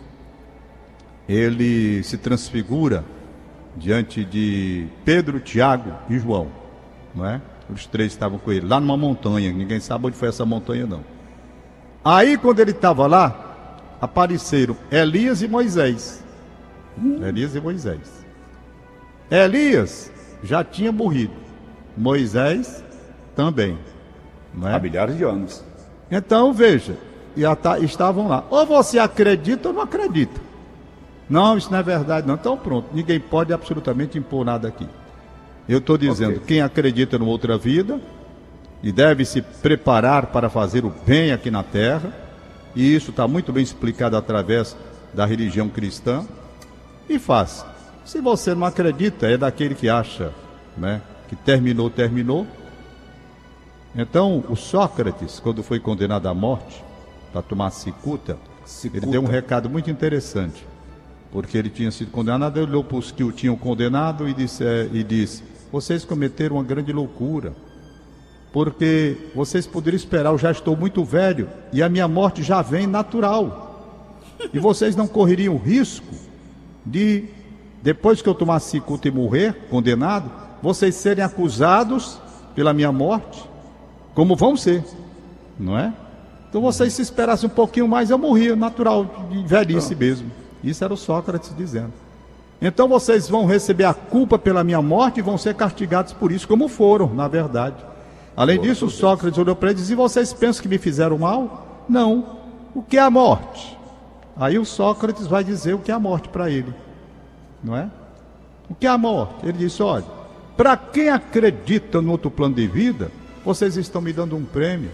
ele 1.27 2.03
se 2.03 2.17
transfigura 2.17 3.05
diante 3.77 4.25
de 4.25 4.87
Pedro, 5.05 5.39
Tiago 5.39 5.93
e 6.09 6.19
João, 6.19 6.47
não 7.15 7.25
é? 7.25 7.41
Os 7.69 7.85
três 7.85 8.11
estavam 8.11 8.37
com 8.37 8.51
ele 8.51 8.67
lá 8.67 8.79
numa 8.79 8.97
montanha, 8.97 9.51
ninguém 9.53 9.79
sabe 9.79 10.07
onde 10.07 10.17
foi 10.17 10.27
essa 10.27 10.45
montanha 10.45 10.85
não. 10.85 11.03
Aí 12.03 12.37
quando 12.37 12.59
ele 12.59 12.71
estava 12.71 13.07
lá, 13.07 13.77
apareceram 14.01 14.75
Elias 14.91 15.41
e 15.41 15.47
Moisés. 15.47 16.23
Elias 17.25 17.55
e 17.55 17.61
Moisés. 17.61 18.25
Elias 19.31 20.11
já 20.43 20.63
tinha 20.63 20.91
morrido. 20.91 21.33
Moisés 21.95 22.83
também. 23.35 23.77
Não 24.53 24.67
é? 24.67 24.73
Há 24.75 24.79
milhares 24.79 25.17
de 25.17 25.23
anos. 25.23 25.63
Então 26.11 26.51
veja, 26.53 26.95
tá- 27.61 27.79
estavam 27.79 28.27
lá. 28.27 28.43
Ou 28.49 28.65
você 28.65 28.97
acredita 28.99 29.69
ou 29.69 29.73
não 29.73 29.81
acredita. 29.81 30.39
Não, 31.29 31.57
isso 31.57 31.71
não 31.71 31.77
é 31.77 31.83
verdade, 31.83 32.27
não. 32.27 32.33
Então 32.35 32.57
pronto, 32.57 32.87
ninguém 32.93 33.19
pode 33.19 33.53
absolutamente 33.53 34.17
impor 34.17 34.43
nada 34.43 34.67
aqui. 34.67 34.87
Eu 35.67 35.77
estou 35.77 35.97
dizendo, 35.97 36.37
Ok. 36.37 36.43
quem 36.47 36.61
acredita 36.61 37.19
numa 37.19 37.29
outra 37.29 37.55
vida 37.57 37.99
e 38.81 38.91
deve 38.91 39.23
se 39.25 39.41
preparar 39.41 40.27
para 40.27 40.49
fazer 40.49 40.83
o 40.83 40.89
bem 41.05 41.31
aqui 41.31 41.51
na 41.51 41.61
terra, 41.61 42.11
e 42.75 42.95
isso 42.95 43.11
está 43.11 43.27
muito 43.27 43.53
bem 43.53 43.61
explicado 43.61 44.17
através 44.17 44.75
da 45.13 45.25
religião 45.25 45.69
cristã, 45.69 46.25
e 47.07 47.19
faça. 47.19 47.67
Se 48.05 48.19
você 48.21 48.55
não 48.55 48.65
acredita, 48.65 49.27
é 49.27 49.37
daquele 49.37 49.75
que 49.75 49.87
acha 49.89 50.31
né, 50.75 51.01
que 51.27 51.35
terminou, 51.35 51.89
terminou. 51.89 52.47
Então, 54.01 54.45
o 54.47 54.55
Sócrates, 54.55 55.41
quando 55.41 55.61
foi 55.61 55.77
condenado 55.77 56.27
à 56.27 56.33
morte, 56.33 56.81
para 57.33 57.41
tomar 57.41 57.69
cicuta, 57.69 58.37
Cicuta. 58.63 58.97
ele 58.97 59.11
deu 59.11 59.21
um 59.21 59.25
recado 59.25 59.69
muito 59.69 59.91
interessante. 59.91 60.65
Porque 61.33 61.57
ele 61.57 61.69
tinha 61.69 61.91
sido 61.91 62.09
condenado, 62.09 62.57
ele 62.57 62.67
olhou 62.67 62.83
para 62.83 62.97
os 62.97 63.11
que 63.11 63.25
o 63.25 63.31
tinham 63.31 63.57
condenado 63.57 64.27
e 64.27 64.33
disse, 64.33 64.63
é, 64.63 64.89
e 64.93 65.03
disse: 65.03 65.43
Vocês 65.69 66.05
cometeram 66.05 66.55
uma 66.55 66.63
grande 66.63 66.93
loucura. 66.93 67.53
Porque 68.53 69.17
vocês 69.35 69.67
poderiam 69.67 69.97
esperar, 69.97 70.31
eu 70.31 70.37
já 70.37 70.49
estou 70.49 70.77
muito 70.77 71.03
velho 71.03 71.49
e 71.73 71.83
a 71.83 71.89
minha 71.89 72.07
morte 72.07 72.41
já 72.41 72.61
vem 72.61 72.87
natural. 72.87 74.15
E 74.53 74.57
vocês 74.57 74.95
não 74.95 75.07
correriam 75.07 75.57
risco 75.57 76.15
de, 76.85 77.25
depois 77.83 78.21
que 78.21 78.29
eu 78.29 78.33
tomasse 78.33 78.71
cicuta 78.71 79.09
e 79.09 79.11
morrer, 79.11 79.67
condenado, 79.69 80.31
vocês 80.63 80.95
serem 80.95 81.23
acusados 81.23 82.17
pela 82.55 82.73
minha 82.73 82.91
morte, 82.91 83.48
como 84.19 84.35
vão 84.35 84.57
ser, 84.57 84.83
não 85.57 85.79
é? 85.79 85.93
Então 86.49 86.59
vocês 86.61 86.91
se 86.91 87.01
esperassem 87.01 87.49
um 87.49 87.53
pouquinho 87.53 87.87
mais, 87.87 88.09
eu 88.09 88.17
morria, 88.17 88.53
natural, 88.53 89.29
de 89.31 89.47
velhice 89.47 89.95
mesmo. 89.95 90.29
Isso 90.61 90.83
era 90.83 90.93
o 90.93 90.97
Sócrates 90.97 91.53
dizendo. 91.57 91.93
Então 92.61 92.89
vocês 92.89 93.29
vão 93.29 93.45
receber 93.45 93.85
a 93.85 93.93
culpa 93.93 94.37
pela 94.37 94.61
minha 94.61 94.81
morte 94.81 95.19
e 95.19 95.23
vão 95.23 95.37
ser 95.37 95.55
castigados 95.55 96.11
por 96.11 96.33
isso, 96.33 96.45
como 96.49 96.67
foram, 96.67 97.13
na 97.13 97.29
verdade. 97.29 97.77
Além 98.35 98.59
disso, 98.59 98.89
Sócrates 98.89 99.39
olhou 99.39 99.55
para 99.55 99.69
ele 99.69 99.79
e 99.79 99.81
disse: 99.83 99.93
E 99.93 99.95
vocês 99.95 100.33
pensam 100.33 100.63
que 100.63 100.67
me 100.67 100.77
fizeram 100.77 101.17
mal? 101.17 101.85
Não. 101.87 102.39
O 102.75 102.83
que 102.83 102.97
é 102.97 103.01
a 103.01 103.09
morte? 103.09 103.79
Aí 104.35 104.59
o 104.59 104.65
Sócrates 104.65 105.27
vai 105.27 105.45
dizer 105.45 105.75
o 105.75 105.79
que 105.79 105.91
é 105.91 105.93
a 105.93 105.99
morte 105.99 106.27
para 106.27 106.49
ele. 106.49 106.75
Não 107.63 107.73
é? 107.73 107.89
O 108.69 108.75
que 108.75 108.85
é 108.85 108.89
a 108.89 108.97
morte? 108.97 109.35
Ele 109.43 109.59
disse: 109.59 109.81
Olha, 109.81 110.03
para 110.57 110.75
quem 110.75 111.07
acredita 111.07 112.01
no 112.01 112.11
outro 112.11 112.29
plano 112.29 112.55
de 112.55 112.67
vida, 112.67 113.09
vocês 113.43 113.75
estão 113.77 114.01
me 114.01 114.13
dando 114.13 114.35
um 114.35 114.43
prêmio, 114.43 114.91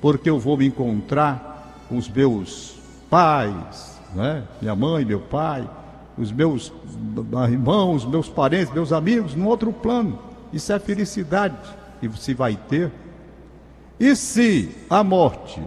porque 0.00 0.28
eu 0.28 0.38
vou 0.38 0.56
me 0.56 0.66
encontrar 0.66 1.84
com 1.88 1.96
os 1.96 2.08
meus 2.08 2.76
pais, 3.08 3.98
né? 4.14 4.44
minha 4.60 4.74
mãe, 4.74 5.04
meu 5.04 5.20
pai, 5.20 5.68
os 6.16 6.32
meus 6.32 6.72
irmãos, 7.50 8.04
meus 8.04 8.28
parentes, 8.28 8.72
meus 8.72 8.92
amigos, 8.92 9.34
no 9.34 9.46
outro 9.46 9.72
plano. 9.72 10.18
Isso 10.52 10.72
é 10.72 10.78
felicidade 10.78 11.56
que 12.00 12.08
se 12.18 12.34
vai 12.34 12.56
ter. 12.68 12.90
E 13.98 14.14
se 14.14 14.74
a 14.88 15.02
morte, 15.02 15.62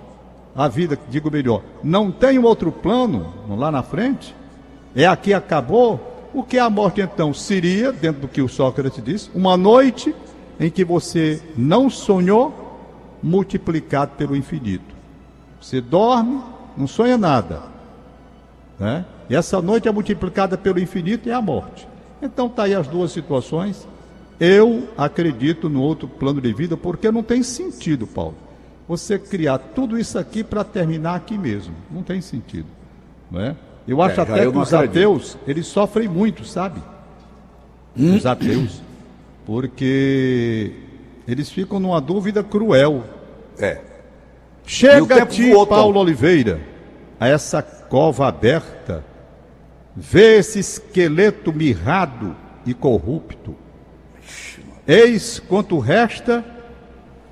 a 0.55 0.67
vida, 0.67 0.97
digo 1.09 1.31
melhor, 1.31 1.61
não 1.83 2.11
tem 2.11 2.37
um 2.37 2.43
outro 2.43 2.71
plano 2.71 3.33
lá 3.49 3.71
na 3.71 3.83
frente, 3.83 4.35
é 4.95 5.05
aqui 5.05 5.33
acabou, 5.33 6.29
o 6.33 6.43
que 6.43 6.57
é 6.57 6.61
a 6.61 6.69
morte 6.69 7.01
então? 7.01 7.33
Seria, 7.33 7.91
dentro 7.91 8.21
do 8.21 8.27
que 8.27 8.41
o 8.41 8.47
Sócrates 8.47 9.03
disse, 9.03 9.29
uma 9.33 9.57
noite 9.57 10.15
em 10.61 10.69
que 10.69 10.85
você 10.85 11.41
não 11.57 11.89
sonhou, 11.89 12.69
multiplicado 13.21 14.11
pelo 14.15 14.35
infinito. 14.35 14.95
Você 15.59 15.81
dorme, 15.81 16.39
não 16.77 16.85
sonha 16.85 17.17
nada. 17.17 17.63
Né? 18.79 19.03
E 19.27 19.35
essa 19.35 19.59
noite 19.59 19.87
é 19.87 19.91
multiplicada 19.91 20.57
pelo 20.59 20.79
infinito 20.79 21.27
e 21.27 21.31
é 21.31 21.33
a 21.33 21.41
morte. 21.41 21.87
Então 22.21 22.47
tá 22.47 22.63
aí 22.63 22.75
as 22.75 22.87
duas 22.87 23.11
situações. 23.11 23.87
Eu 24.39 24.87
acredito 24.95 25.67
no 25.67 25.81
outro 25.81 26.07
plano 26.07 26.39
de 26.39 26.53
vida 26.53 26.77
porque 26.77 27.11
não 27.11 27.23
tem 27.23 27.41
sentido, 27.41 28.05
Paulo. 28.05 28.35
Você 28.87 29.17
criar 29.17 29.57
tudo 29.57 29.97
isso 29.97 30.19
aqui 30.19 30.43
para 30.43 30.63
terminar 30.63 31.15
aqui 31.15 31.39
mesmo. 31.39 31.73
Não 31.89 32.03
tem 32.03 32.21
sentido. 32.21 32.67
Não 33.31 33.41
é? 33.41 33.55
Eu 33.87 33.99
acho 33.99 34.19
é, 34.19 34.23
até 34.23 34.41
que 34.41 34.57
os 34.57 34.73
acredito. 34.73 34.97
ateus, 34.97 35.37
eles 35.47 35.65
sofrem 35.65 36.07
muito, 36.07 36.45
sabe? 36.45 36.79
Hum? 37.97 38.15
Os 38.15 38.27
ateus. 38.27 38.90
Porque 39.45 40.73
eles 41.27 41.49
ficam 41.49 41.79
numa 41.79 41.99
dúvida 41.99 42.43
cruel. 42.43 43.03
É. 43.57 43.81
Chega 44.65 45.23
a 45.23 45.25
ti, 45.25 45.51
Paulo 45.67 45.99
Oliveira, 45.99 46.61
a 47.19 47.27
essa 47.27 47.61
cova 47.61 48.27
aberta, 48.27 49.03
vê 49.95 50.37
esse 50.37 50.59
esqueleto 50.59 51.51
mirrado 51.51 52.35
e 52.65 52.73
corrupto. 52.73 53.55
Eis 54.87 55.39
quanto 55.39 55.79
resta 55.79 56.43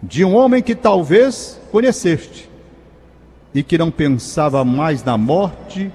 de 0.01 0.23
um 0.23 0.35
homem 0.35 0.61
que 0.61 0.75
talvez 0.75 1.59
conheceste 1.71 2.49
e 3.53 3.63
que 3.63 3.77
não 3.77 3.91
pensava 3.91 4.63
mais 4.63 5.03
na 5.03 5.17
morte 5.17 5.91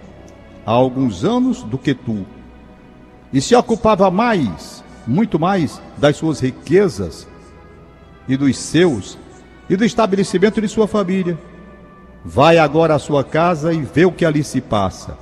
há 0.66 0.70
alguns 0.70 1.24
anos 1.24 1.62
do 1.62 1.78
que 1.78 1.94
tu, 1.94 2.26
e 3.32 3.40
se 3.40 3.54
ocupava 3.54 4.10
mais, 4.10 4.83
muito 5.06 5.38
mais, 5.38 5.80
das 5.96 6.16
suas 6.16 6.40
riquezas 6.40 7.26
e 8.28 8.36
dos 8.36 8.56
seus 8.56 9.18
e 9.68 9.76
do 9.76 9.84
estabelecimento 9.84 10.60
de 10.60 10.68
sua 10.68 10.86
família. 10.86 11.38
Vai 12.24 12.58
agora 12.58 12.94
à 12.94 12.98
sua 12.98 13.22
casa 13.22 13.72
e 13.72 13.82
vê 13.82 14.04
o 14.04 14.12
que 14.12 14.24
ali 14.24 14.42
se 14.42 14.60
passa. 14.60 15.16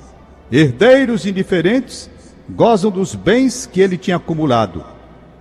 Herdeiros 0.51 1.25
indiferentes 1.25 2.09
gozam 2.49 2.91
dos 2.91 3.15
bens 3.15 3.65
que 3.65 3.81
ele 3.81 3.97
tinha 3.97 4.17
acumulado 4.17 4.83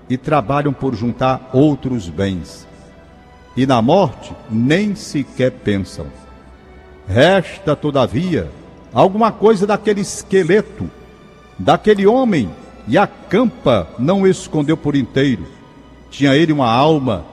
e 0.08 0.16
trabalham 0.16 0.72
por 0.72 0.94
juntar 0.94 1.50
outros 1.52 2.08
bens. 2.08 2.66
E 3.56 3.66
na 3.66 3.82
morte 3.82 4.34
nem 4.50 4.94
sequer 4.94 5.50
pensam. 5.50 6.06
Resta, 7.06 7.76
todavia, 7.76 8.50
alguma 8.92 9.30
coisa 9.30 9.66
daquele 9.66 10.00
esqueleto, 10.00 10.88
daquele 11.58 12.06
homem, 12.06 12.50
e 12.86 12.98
a 12.98 13.06
campa 13.06 13.88
não 13.98 14.26
escondeu 14.26 14.76
por 14.76 14.96
inteiro. 14.96 15.46
Tinha 16.10 16.34
ele 16.34 16.52
uma 16.52 16.70
alma, 16.70 17.24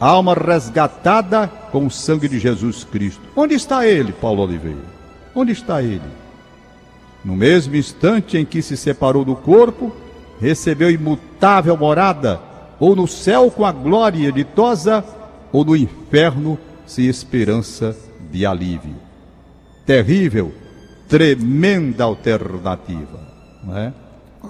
alma 0.00 0.34
resgatada 0.34 1.46
com 1.70 1.86
o 1.86 1.90
sangue 1.90 2.28
de 2.28 2.38
Jesus 2.38 2.84
Cristo. 2.84 3.22
Onde 3.36 3.54
está 3.54 3.86
ele, 3.86 4.12
Paulo 4.12 4.42
Oliveira? 4.42 4.98
Onde 5.34 5.52
está 5.52 5.82
ele? 5.82 6.00
No 7.24 7.36
mesmo 7.36 7.76
instante 7.76 8.36
em 8.36 8.44
que 8.44 8.62
se 8.62 8.76
separou 8.76 9.24
do 9.24 9.36
corpo, 9.36 9.94
recebeu 10.40 10.90
imutável 10.90 11.76
morada, 11.76 12.40
ou 12.80 12.94
no 12.96 13.06
céu 13.06 13.50
com 13.50 13.64
a 13.64 13.72
glória 13.72 14.32
ditosa, 14.32 15.04
ou 15.52 15.64
no 15.64 15.76
inferno 15.76 16.58
sem 16.86 17.06
esperança 17.06 17.96
de 18.30 18.46
alívio. 18.46 18.96
Terrível 19.84 20.52
tremenda 21.08 22.04
alternativa. 22.04 23.18
Não 23.64 23.76
é? 23.76 23.92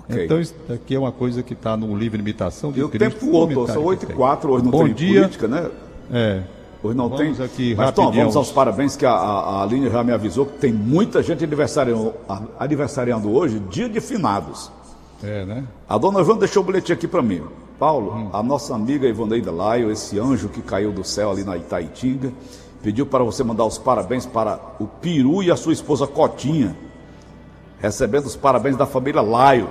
Okay. 0.09 0.25
Então, 0.25 0.41
isso 0.41 0.55
aqui 0.73 0.95
é 0.95 0.99
uma 0.99 1.13
coisa 1.13 1.43
que 1.43 1.53
está 1.53 1.77
no 1.77 1.95
livro 1.97 2.17
de 2.17 2.23
imitação 2.23 2.73
de 2.73 2.81
e 2.81 2.89
Cristo. 2.89 2.97
o 2.97 3.11
tempo 3.11 3.31
voou, 3.31 3.69
são 3.69 3.85
8 3.85 4.05
e 4.05 4.15
4, 4.15 4.51
hoje 4.51 4.65
não 4.65 4.71
Bom 4.71 4.85
tem 4.85 4.95
dia. 4.95 5.21
política, 5.21 5.49
né? 5.49 5.71
É. 6.11 6.43
Hoje 6.83 6.97
não 6.97 7.09
vamos 7.09 7.37
tem. 7.37 7.45
Aqui, 7.45 7.75
Mas, 7.75 7.93
Tom, 7.93 8.11
vamos 8.11 8.37
aos 8.37 8.51
parabéns, 8.51 8.97
que 8.97 9.05
a, 9.05 9.11
a, 9.13 9.41
a 9.59 9.63
Aline 9.63 9.91
já 9.91 10.03
me 10.03 10.13
avisou 10.13 10.47
que 10.47 10.59
tem 10.59 10.73
muita 10.73 11.23
gente 11.23 11.45
aniversariando, 11.45 12.15
aniversariando 12.59 13.31
hoje, 13.31 13.59
dia 13.69 13.89
de 13.89 14.01
finados. 14.01 14.71
É, 15.23 15.45
né? 15.45 15.65
A 15.89 15.99
dona 15.99 16.23
Joana 16.23 16.41
deixou 16.41 16.63
o 16.63 16.67
bilhete 16.67 16.93
aqui 16.93 17.09
para 17.09 17.21
mim. 17.21 17.43
Paulo, 17.79 18.13
hum. 18.13 18.31
a 18.33 18.43
nossa 18.43 18.75
amiga 18.75 19.07
Ivoneida 19.07 19.51
Laio, 19.51 19.91
esse 19.91 20.19
anjo 20.19 20.49
que 20.49 20.63
caiu 20.63 20.93
do 20.93 21.05
céu 21.05 21.31
ali 21.31 21.45
na 21.45 21.57
Itaitinga, 21.57 22.33
pediu 22.83 23.05
para 23.07 23.25
você 23.25 23.43
mandar 23.43 23.65
os 23.65 23.79
parabéns 23.79 24.25
para 24.25 24.59
o 24.79 24.87
Peru 24.87 25.43
e 25.43 25.51
a 25.51 25.57
sua 25.57 25.73
esposa 25.73 26.07
Cotinha, 26.07 26.77
recebendo 27.81 28.27
os 28.27 28.37
parabéns 28.37 28.77
da 28.77 28.87
família 28.87 29.21
Laio. 29.21 29.69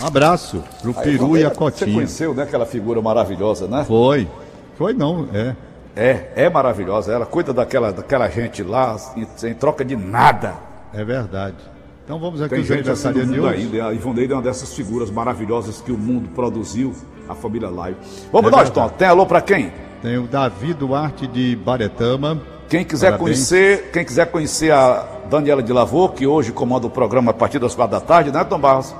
Um 0.00 0.06
abraço 0.06 0.62
pro 0.80 0.94
Peru 0.94 1.36
e 1.36 1.44
a 1.44 1.50
Cotinha. 1.50 1.86
Você 1.86 1.94
conheceu, 1.94 2.34
né, 2.34 2.42
aquela 2.42 2.66
figura 2.66 3.00
maravilhosa, 3.00 3.68
né? 3.68 3.84
Foi. 3.84 4.28
Foi 4.76 4.92
não, 4.92 5.28
é. 5.32 5.54
É, 5.94 6.32
é 6.34 6.50
maravilhosa. 6.50 7.12
Ela 7.12 7.26
cuida 7.26 7.52
daquela, 7.52 7.92
daquela 7.92 8.28
gente 8.28 8.62
lá 8.62 8.96
sem, 8.98 9.26
sem 9.36 9.54
troca 9.54 9.84
de 9.84 9.94
nada. 9.94 10.54
É 10.92 11.04
verdade. 11.04 11.56
Então 12.04 12.18
vamos 12.18 12.42
aqui 12.42 12.56
Tem 12.56 12.64
aniversariantes 12.64 13.30
assim 13.30 13.32
de 13.32 13.40
hoje. 13.40 13.62
Ainda. 13.62 13.88
A 13.88 13.92
Ivonneida 13.92 14.34
é 14.34 14.36
uma 14.36 14.42
dessas 14.42 14.74
figuras 14.74 15.10
maravilhosas 15.10 15.80
que 15.80 15.92
o 15.92 15.98
mundo 15.98 16.28
produziu, 16.34 16.94
a 17.28 17.34
família 17.34 17.68
Laio. 17.68 17.96
Vamos 18.32 18.52
é 18.52 18.56
nós, 18.56 18.70
Tom. 18.70 18.88
Tem 18.88 19.06
alô 19.06 19.26
para 19.26 19.40
quem? 19.40 19.72
Tem 20.02 20.18
o 20.18 20.26
Davi 20.26 20.74
Duarte 20.74 21.26
de 21.26 21.54
Baretama. 21.54 22.40
Quem 22.68 22.84
quiser 22.84 23.12
Parabéns. 23.12 23.48
conhecer, 23.48 23.90
quem 23.92 24.04
quiser 24.04 24.26
conhecer 24.30 24.72
a 24.72 25.06
Daniela 25.28 25.62
de 25.62 25.72
Lavô, 25.72 26.08
que 26.08 26.26
hoje 26.26 26.52
comanda 26.52 26.86
o 26.86 26.90
programa 26.90 27.30
a 27.30 27.34
partir 27.34 27.58
das 27.58 27.74
quatro 27.74 27.98
da 27.98 28.00
tarde, 28.00 28.32
né, 28.32 28.42
Tom 28.44 28.58
Barros? 28.58 28.94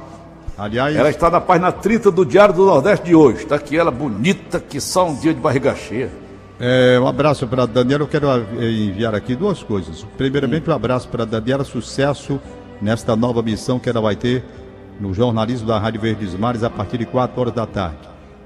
Aliás, 0.56 0.94
ela 0.94 1.08
está 1.08 1.30
na 1.30 1.40
página 1.40 1.72
30 1.72 2.10
do 2.10 2.24
Diário 2.24 2.54
do 2.54 2.66
Nordeste 2.66 3.06
de 3.06 3.14
hoje. 3.14 3.44
Está 3.44 3.56
aqui 3.56 3.76
ela 3.76 3.90
bonita, 3.90 4.60
que 4.60 4.80
só 4.80 5.08
um 5.08 5.14
dia 5.14 5.32
de 5.32 5.40
barriga 5.40 5.74
cheia. 5.74 6.10
É, 6.60 7.00
um 7.00 7.08
abraço 7.08 7.46
para 7.46 7.64
a 7.64 7.66
Daniela. 7.66 8.04
Eu 8.04 8.08
quero 8.08 8.28
eh, 8.28 8.70
enviar 8.70 9.14
aqui 9.14 9.34
duas 9.34 9.62
coisas. 9.62 10.06
Primeiramente, 10.16 10.68
um 10.68 10.72
abraço 10.72 11.08
para 11.08 11.22
a 11.22 11.26
Daniela, 11.26 11.64
sucesso 11.64 12.38
nesta 12.80 13.16
nova 13.16 13.42
missão 13.42 13.78
que 13.78 13.88
ela 13.88 14.00
vai 14.00 14.14
ter 14.14 14.44
no 15.00 15.14
jornalismo 15.14 15.66
da 15.66 15.78
Rádio 15.78 16.00
Verdes 16.00 16.34
Mares 16.34 16.62
a 16.62 16.70
partir 16.70 16.98
de 16.98 17.06
4 17.06 17.40
horas 17.40 17.54
da 17.54 17.66
tarde. 17.66 17.98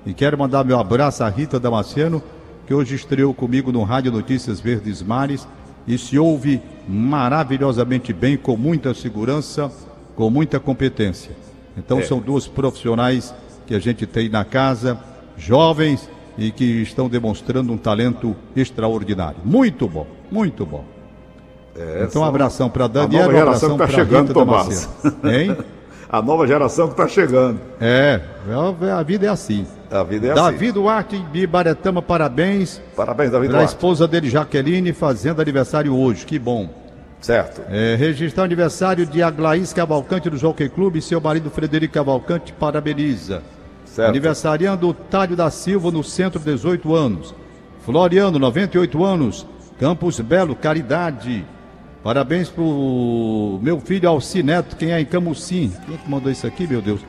E 0.06 0.14
quero 0.14 0.38
mandar 0.38 0.64
meu 0.64 0.78
abraço 0.78 1.24
à 1.24 1.28
Rita 1.28 1.58
Damasceno, 1.58 2.22
que 2.66 2.74
hoje 2.74 2.96
estreou 2.96 3.32
comigo 3.32 3.70
no 3.70 3.84
Rádio 3.84 4.10
Notícias 4.10 4.58
Verdes 4.58 5.02
Mares 5.02 5.46
e 5.86 5.96
se 5.96 6.18
ouve 6.18 6.60
maravilhosamente 6.88 8.12
bem, 8.12 8.36
com 8.36 8.56
muita 8.56 8.92
segurança, 8.92 9.70
com 10.16 10.28
muita 10.28 10.58
competência. 10.58 11.30
Então 11.76 12.00
é. 12.00 12.02
são 12.02 12.18
duas 12.18 12.48
profissionais 12.48 13.32
que 13.66 13.74
a 13.74 13.78
gente 13.78 14.04
tem 14.06 14.28
na 14.28 14.44
casa, 14.44 14.98
jovens 15.36 16.08
e 16.36 16.50
que 16.50 16.64
estão 16.82 17.08
demonstrando 17.08 17.72
um 17.72 17.78
talento 17.78 18.34
extraordinário. 18.54 19.38
Muito 19.44 19.88
bom, 19.88 20.06
muito 20.30 20.66
bom. 20.66 20.84
É, 21.76 22.06
então 22.08 22.22
um 22.22 22.24
abração 22.24 22.68
para 22.68 22.86
a 22.86 22.88
Daniela, 22.88 23.32
um 23.32 23.38
abração 23.38 23.76
para 23.76 23.86
tá 23.86 24.00
a 24.00 24.04
Rita 24.04 24.34
Tomás. 24.34 24.88
Hein? 25.24 25.56
a 26.08 26.22
nova 26.22 26.46
geração 26.46 26.86
que 26.86 26.92
está 26.92 27.08
chegando. 27.08 27.60
É, 27.80 28.20
é, 28.48 28.90
a 28.90 29.02
vida 29.02 29.26
é 29.26 29.28
assim. 29.28 29.66
A 29.90 30.02
vida 30.02 30.28
é 30.28 30.34
Davi 30.34 30.66
assim. 30.66 30.72
Duarte 30.72 31.18
de 31.32 31.46
Baretama, 31.46 32.00
parabéns. 32.00 32.80
Parabéns, 32.94 33.30
Davi 33.30 33.48
Duarte. 33.48 33.62
A 33.62 33.66
esposa 33.66 34.06
dele, 34.06 34.28
Jaqueline, 34.28 34.92
fazendo 34.92 35.40
aniversário 35.42 35.96
hoje. 35.96 36.24
Que 36.24 36.38
bom. 36.38 36.68
Certo. 37.20 37.62
É, 37.68 37.96
registrar 37.96 38.42
o 38.42 38.44
aniversário 38.44 39.06
de 39.06 39.22
Aglaís 39.22 39.72
Cavalcante 39.72 40.30
do 40.30 40.36
Jockey 40.36 40.68
Clube 40.68 40.98
e 40.98 41.02
seu 41.02 41.20
marido 41.20 41.50
Frederico 41.50 41.94
Cavalcante 41.94 42.52
parabeniza. 42.52 43.42
Certo. 43.84 44.10
Aniversariando 44.10 44.92
Tálio 44.92 45.34
da 45.34 45.50
Silva 45.50 45.90
no 45.90 46.04
centro, 46.04 46.38
18 46.38 46.94
anos. 46.94 47.34
Floriano, 47.84 48.38
98 48.38 49.04
anos. 49.04 49.46
Campos 49.78 50.20
Belo, 50.20 50.54
Caridade. 50.54 51.44
Parabéns 52.06 52.48
pro 52.48 53.58
meu 53.60 53.80
filho 53.80 54.08
Alcineto, 54.08 54.76
quem 54.76 54.92
é 54.92 55.00
em 55.00 55.04
Camucim. 55.04 55.72
Quem 55.84 55.96
é 55.96 55.98
que 55.98 56.08
mandou 56.08 56.30
isso 56.30 56.46
aqui, 56.46 56.64
meu 56.64 56.80
Deus? 56.80 57.00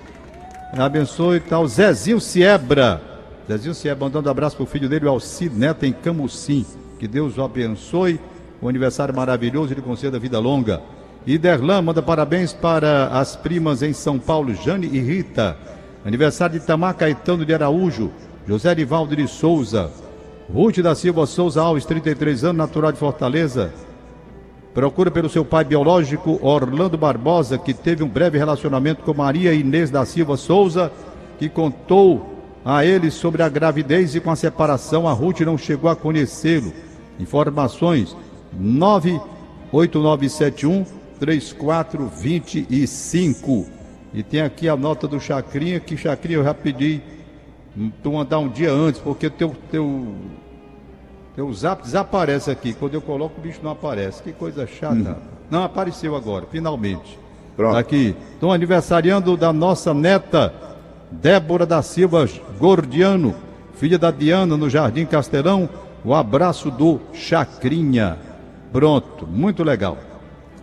Abençoe 0.75 1.39
tal. 1.39 1.67
Zezinho 1.67 2.19
Siebra. 2.19 2.99
Zezinho 3.47 3.75
Siebra 3.75 4.05
mandando 4.05 4.27
um 4.27 4.31
abraço 4.31 4.55
pro 4.57 4.65
filho 4.65 4.89
dele, 4.89 5.05
o 5.05 5.09
Alcineto, 5.09 5.85
em 5.85 5.93
Camucim. 5.93 6.65
Que 6.97 7.07
Deus 7.07 7.37
o 7.37 7.43
abençoe. 7.43 8.19
O 8.59 8.67
aniversário 8.67 9.15
maravilhoso 9.15 9.71
e 9.71 9.75
lhe 9.75 9.83
conceda 9.83 10.17
vida 10.17 10.39
longa. 10.39 10.81
E 11.27 11.37
Derlan 11.37 11.83
manda 11.83 12.01
parabéns 12.01 12.51
para 12.51 13.09
as 13.09 13.35
primas 13.35 13.83
em 13.83 13.93
São 13.93 14.17
Paulo, 14.17 14.55
Jane 14.55 14.87
e 14.87 14.99
Rita. 14.99 15.55
Aniversário 16.03 16.59
de 16.59 16.65
Tamar 16.65 16.95
Caetano 16.95 17.45
de 17.45 17.53
Araújo, 17.53 18.09
José 18.47 18.73
Rivaldo 18.73 19.15
de 19.15 19.27
Souza, 19.27 19.91
Ruth 20.51 20.79
da 20.79 20.95
Silva 20.95 21.27
Souza 21.27 21.61
Alves, 21.61 21.85
33 21.85 22.45
anos, 22.45 22.57
natural 22.57 22.91
de 22.91 22.97
Fortaleza. 22.97 23.71
Procura 24.77 25.09
pelo 25.09 25.27
seu 25.27 25.43
pai 25.43 25.63
biológico, 25.63 26.37
Orlando 26.39 26.99
Barbosa, 26.99 27.57
que 27.57 27.73
teve 27.73 28.03
um 28.03 28.07
breve 28.07 28.37
relacionamento 28.37 29.01
com 29.01 29.11
Maria 29.11 29.51
Inês 29.51 29.89
da 29.89 30.05
Silva 30.05 30.37
Souza, 30.37 30.91
que 31.39 31.49
contou 31.49 32.43
a 32.63 32.85
ele 32.85 33.09
sobre 33.09 33.41
a 33.41 33.49
gravidez 33.49 34.13
e 34.13 34.19
com 34.19 34.29
a 34.29 34.35
separação 34.35 35.07
a 35.07 35.13
Ruth 35.13 35.39
não 35.39 35.57
chegou 35.57 35.89
a 35.89 35.95
conhecê-lo. 35.95 36.71
Informações 37.19 38.15
98971 38.53 40.85
3425. 41.19 43.65
E 44.13 44.21
tem 44.21 44.41
aqui 44.41 44.69
a 44.69 44.77
nota 44.77 45.07
do 45.07 45.19
Chacrinha, 45.19 45.79
que 45.79 45.97
Chacrinha 45.97 46.37
eu 46.37 46.43
já 46.43 46.53
pedi 46.53 47.01
tu 48.03 48.11
mandar 48.11 48.37
um 48.37 48.47
dia 48.47 48.71
antes, 48.71 49.01
porque 49.01 49.27
teu, 49.27 49.55
teu, 49.71 50.13
teu 51.37 51.53
zap 51.53 51.83
desaparece 51.83 52.49
aqui. 52.49 52.73
Quando 52.73 52.95
eu 52.95 53.01
coloco, 53.01 53.35
o 53.37 53.41
bicho 53.41 53.59
não 53.61 53.69
aparece. 53.69 54.23
Que 54.23 54.33
coisa 54.33 54.65
chata. 54.65 54.95
Hum. 54.95 55.15
Não 55.51 55.63
apareceu 55.63 56.15
agora, 56.15 56.47
finalmente. 56.51 57.19
Pronto. 57.55 57.77
Aqui. 57.77 58.15
Estão 58.33 58.51
aniversariando 58.51 59.37
da 59.37 59.53
nossa 59.53 59.93
neta, 59.93 60.51
Débora 61.11 61.63
da 61.63 61.83
Silva 61.83 62.27
Gordiano, 62.57 63.35
filha 63.75 63.99
da 63.99 64.09
Diana, 64.09 64.57
no 64.57 64.67
Jardim 64.67 65.05
Castelão. 65.05 65.69
O 66.03 66.15
abraço 66.15 66.71
do 66.71 66.99
Chacrinha. 67.13 68.17
Pronto, 68.73 69.27
muito 69.27 69.63
legal. 69.63 69.95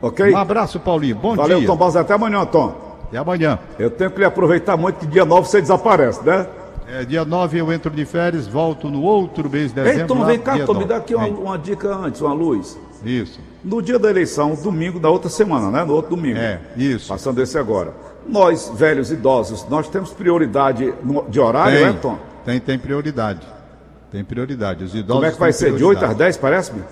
Ok? 0.03 0.33
Um 0.33 0.37
abraço, 0.37 0.81
Paulinho. 0.81 1.15
Bom 1.15 1.37
Valeu, 1.37 1.45
dia. 1.47 1.55
Valeu, 1.55 1.67
Tom 1.69 1.77
Barros. 1.77 1.97
Até 1.97 2.15
amanhã, 2.15 2.45
Tom. 2.47 2.75
Até 3.05 3.19
amanhã. 3.19 3.61
Eu 3.79 3.91
tenho 3.91 4.11
que 4.11 4.19
lhe 4.19 4.25
aproveitar 4.25 4.77
muito 4.77 4.97
que 4.97 5.07
dia 5.07 5.25
9 5.25 5.47
você 5.47 5.61
desaparece, 5.61 6.25
né? 6.25 6.49
É, 6.87 7.05
dia 7.05 7.25
9 7.25 7.59
eu 7.59 7.73
entro 7.73 7.91
de 7.91 8.05
férias, 8.05 8.47
volto 8.47 8.91
no 8.91 9.03
outro 9.03 9.49
mês 9.49 9.73
de 9.73 9.83
dezembro. 9.83 10.03
Então 10.03 10.27
vem 10.27 10.39
cá, 10.39 10.59
Tom, 10.67 10.75
me 10.75 10.85
dá 10.85 10.97
aqui 10.97 11.15
uma, 11.15 11.27
uma, 11.27 11.59
dica 11.59 11.95
antes, 11.95 12.21
uma 12.21 12.33
luz. 12.35 12.79
Isso. 13.05 13.41
No 13.65 13.81
dia 13.81 13.99
da 13.99 14.11
eleição, 14.11 14.55
domingo 14.55 15.01
da 15.01 15.09
outra 15.09 15.31
semana, 15.31 15.71
né? 15.71 15.85
No 15.85 15.95
outro 15.95 16.15
domingo. 16.15 16.39
É, 16.39 16.61
isso. 16.77 17.09
Passando 17.09 17.41
esse 17.41 17.57
agora. 17.57 17.95
Nós, 18.29 18.71
velhos 18.75 19.11
idosos, 19.11 19.67
nós 19.69 19.89
temos 19.89 20.11
prioridade 20.11 20.93
no, 21.03 21.25
de 21.29 21.41
horário, 21.41 21.79
tem, 21.79 21.87
né, 21.87 21.99
Tom? 22.01 22.19
Tem, 22.45 22.61
tem 22.61 22.79
prioridade. 22.79 23.47
Tem 24.11 24.23
prioridade. 24.23 24.85
Os 24.85 24.95
idosos 24.95 25.15
Como 25.15 25.27
é 25.27 25.33
que 25.33 25.41
vai 25.41 25.53
ser? 25.53 25.75
De 25.75 25.85
8 25.85 26.05
às 26.05 26.17
10, 26.17 26.37
parece-me? 26.37 26.83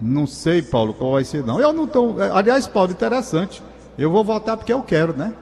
Não 0.00 0.26
sei, 0.26 0.62
Paulo, 0.62 0.94
qual 0.94 1.12
vai 1.12 1.24
ser, 1.24 1.44
não. 1.44 1.60
Eu 1.60 1.72
não 1.72 1.86
tô. 1.86 2.16
Aliás, 2.32 2.66
Paulo, 2.66 2.92
interessante. 2.92 3.62
Eu 3.98 4.10
vou 4.10 4.24
votar 4.24 4.56
porque 4.56 4.72
eu 4.72 4.82
quero, 4.82 5.12
né? 5.12 5.34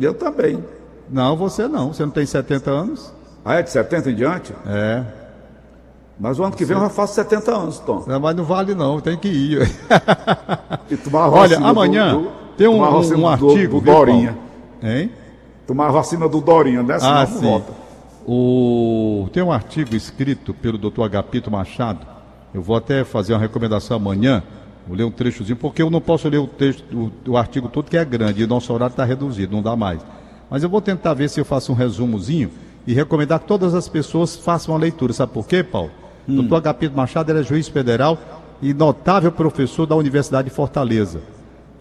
Eu 0.00 0.14
também. 0.14 0.64
Não, 1.10 1.36
você 1.36 1.68
não. 1.68 1.92
Você 1.92 2.02
não 2.02 2.10
tem 2.10 2.26
70 2.26 2.70
anos? 2.70 3.17
Ah, 3.48 3.54
é 3.54 3.62
de 3.62 3.70
70 3.70 4.10
em 4.10 4.14
diante? 4.14 4.52
É. 4.66 5.02
Mas 6.20 6.38
o 6.38 6.44
ano 6.44 6.54
que 6.54 6.66
vem 6.66 6.76
eu 6.76 6.82
já 6.82 6.90
faço 6.90 7.14
70 7.14 7.50
anos, 7.50 7.78
Tom. 7.78 8.04
Mas 8.20 8.36
não 8.36 8.44
vale 8.44 8.74
não, 8.74 9.00
tem 9.00 9.16
que 9.16 9.26
ir. 9.26 9.62
e 10.90 10.96
tomar 10.98 11.30
Olha, 11.30 11.56
amanhã 11.56 12.12
do, 12.12 12.24
do, 12.24 12.30
tem 12.58 12.68
um, 12.68 12.82
um, 12.82 13.20
um 13.20 13.26
artigo. 13.26 13.80
Do, 13.80 13.86
do 13.86 13.90
Dorinha. 13.90 14.36
Hein? 14.82 15.10
Tomar 15.66 15.86
a 15.86 15.92
vacina 15.92 16.28
do 16.28 16.42
Dorinha, 16.42 16.82
né? 16.82 16.98
Senão 16.98 17.16
ah, 17.16 17.26
sim. 17.26 17.40
volta. 17.40 17.72
O... 18.26 19.30
Tem 19.32 19.42
um 19.42 19.50
artigo 19.50 19.96
escrito 19.96 20.52
pelo 20.52 20.76
Dr. 20.76 21.00
Agapito 21.04 21.50
Machado. 21.50 22.06
Eu 22.52 22.60
vou 22.60 22.76
até 22.76 23.02
fazer 23.02 23.32
uma 23.32 23.40
recomendação 23.40 23.96
amanhã. 23.96 24.42
Vou 24.86 24.94
ler 24.94 25.04
um 25.04 25.10
trechozinho, 25.10 25.56
porque 25.56 25.80
eu 25.80 25.88
não 25.88 26.02
posso 26.02 26.28
ler 26.28 26.36
o 26.36 26.46
texto, 26.46 26.84
o, 27.26 27.30
o 27.30 27.36
artigo 27.38 27.70
todo, 27.70 27.88
que 27.88 27.96
é 27.96 28.04
grande, 28.04 28.42
e 28.42 28.44
o 28.44 28.46
nosso 28.46 28.70
horário 28.74 28.92
está 28.92 29.06
reduzido, 29.06 29.56
não 29.56 29.62
dá 29.62 29.74
mais. 29.74 30.02
Mas 30.50 30.62
eu 30.62 30.68
vou 30.68 30.82
tentar 30.82 31.14
ver 31.14 31.30
se 31.30 31.40
eu 31.40 31.46
faço 31.46 31.72
um 31.72 31.74
resumozinho 31.74 32.50
e 32.88 32.94
recomendar 32.94 33.38
que 33.38 33.46
todas 33.46 33.74
as 33.74 33.86
pessoas 33.86 34.34
façam 34.34 34.74
a 34.74 34.78
leitura. 34.78 35.12
Sabe 35.12 35.30
por 35.30 35.46
quê, 35.46 35.62
Paulo? 35.62 35.90
Hum. 36.26 36.36
Doutor 36.36 36.56
Agapito 36.56 36.96
Machado 36.96 37.30
era 37.30 37.42
juiz 37.42 37.68
federal 37.68 38.16
e 38.62 38.72
notável 38.72 39.30
professor 39.30 39.84
da 39.84 39.94
Universidade 39.94 40.48
de 40.48 40.54
Fortaleza. 40.54 41.20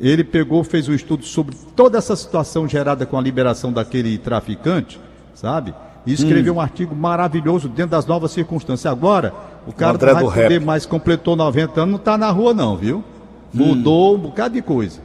Ele 0.01 0.21
pegou, 0.21 0.65
fez 0.65 0.89
um 0.89 0.93
estudo 0.93 1.23
sobre 1.23 1.55
toda 1.77 1.97
essa 1.97 2.13
situação 2.13 2.67
gerada 2.67 3.05
com 3.05 3.17
a 3.17 3.21
liberação 3.21 3.71
daquele 3.71 4.17
traficante, 4.17 4.99
sabe? 5.33 5.73
E 6.05 6.11
escreveu 6.11 6.55
hum. 6.55 6.57
um 6.57 6.61
artigo 6.61 6.93
maravilhoso 6.93 7.69
dentro 7.69 7.91
das 7.91 8.05
novas 8.05 8.31
circunstâncias. 8.31 8.91
Agora, 8.91 9.33
o 9.65 9.71
cara 9.71 9.93
não 9.93 10.13
vai 10.13 10.23
poder 10.25 10.59
rap. 10.59 10.65
mais, 10.65 10.85
completou 10.85 11.37
90 11.37 11.83
anos, 11.83 11.91
não 11.91 11.99
está 11.99 12.17
na 12.17 12.29
rua 12.29 12.53
não, 12.53 12.75
viu? 12.75 12.97
Hum. 12.97 13.03
Mudou 13.53 14.15
um 14.15 14.19
bocado 14.19 14.55
de 14.55 14.61
coisa. 14.61 14.99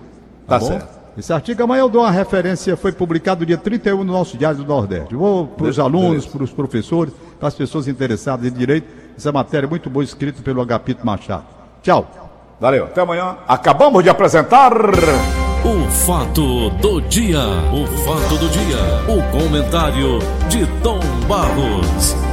Tá, 0.49 0.59
tá 0.59 0.67
certo. 0.67 1.02
Esse 1.17 1.33
artigo 1.33 1.63
amanhã 1.63 1.81
eu 1.81 1.91
dou 1.91 2.03
uma 2.03 2.11
referência, 2.11 2.77
foi 2.77 2.91
publicado 2.91 3.45
dia 3.45 3.59
31 3.59 3.99
no 4.03 4.13
nosso 4.13 4.39
Diário 4.39 4.59
do 4.59 4.65
Nordeste. 4.65 5.15
Vou 5.15 5.47
para 5.47 5.67
os 5.67 5.79
alunos, 5.79 6.25
para 6.27 6.43
os 6.43 6.51
professores, 6.51 7.13
para 7.39 7.49
as 7.49 7.55
pessoas 7.55 7.87
interessadas 7.87 8.47
em 8.47 8.53
direito. 8.53 8.89
Essa 9.17 9.31
matéria 9.31 9.67
é 9.67 9.69
muito 9.69 9.91
boa, 9.91 10.03
escrita 10.03 10.43
pelo 10.43 10.63
Agapito 10.63 11.05
Machado. 11.05 11.45
Tchau. 11.83 12.09
Valeu, 12.59 12.85
até 12.85 13.01
amanhã. 13.01 13.37
Acabamos 13.47 14.03
de 14.03 14.09
apresentar. 14.09 14.73
O 15.65 15.91
fato 15.91 16.71
do 16.71 17.01
dia. 17.03 17.41
O 17.73 17.87
fato 18.05 18.39
do 18.39 18.49
dia. 18.49 18.79
O 19.09 19.39
comentário 19.39 20.19
de 20.49 20.67
Tom 20.83 21.01
Barros. 21.29 22.32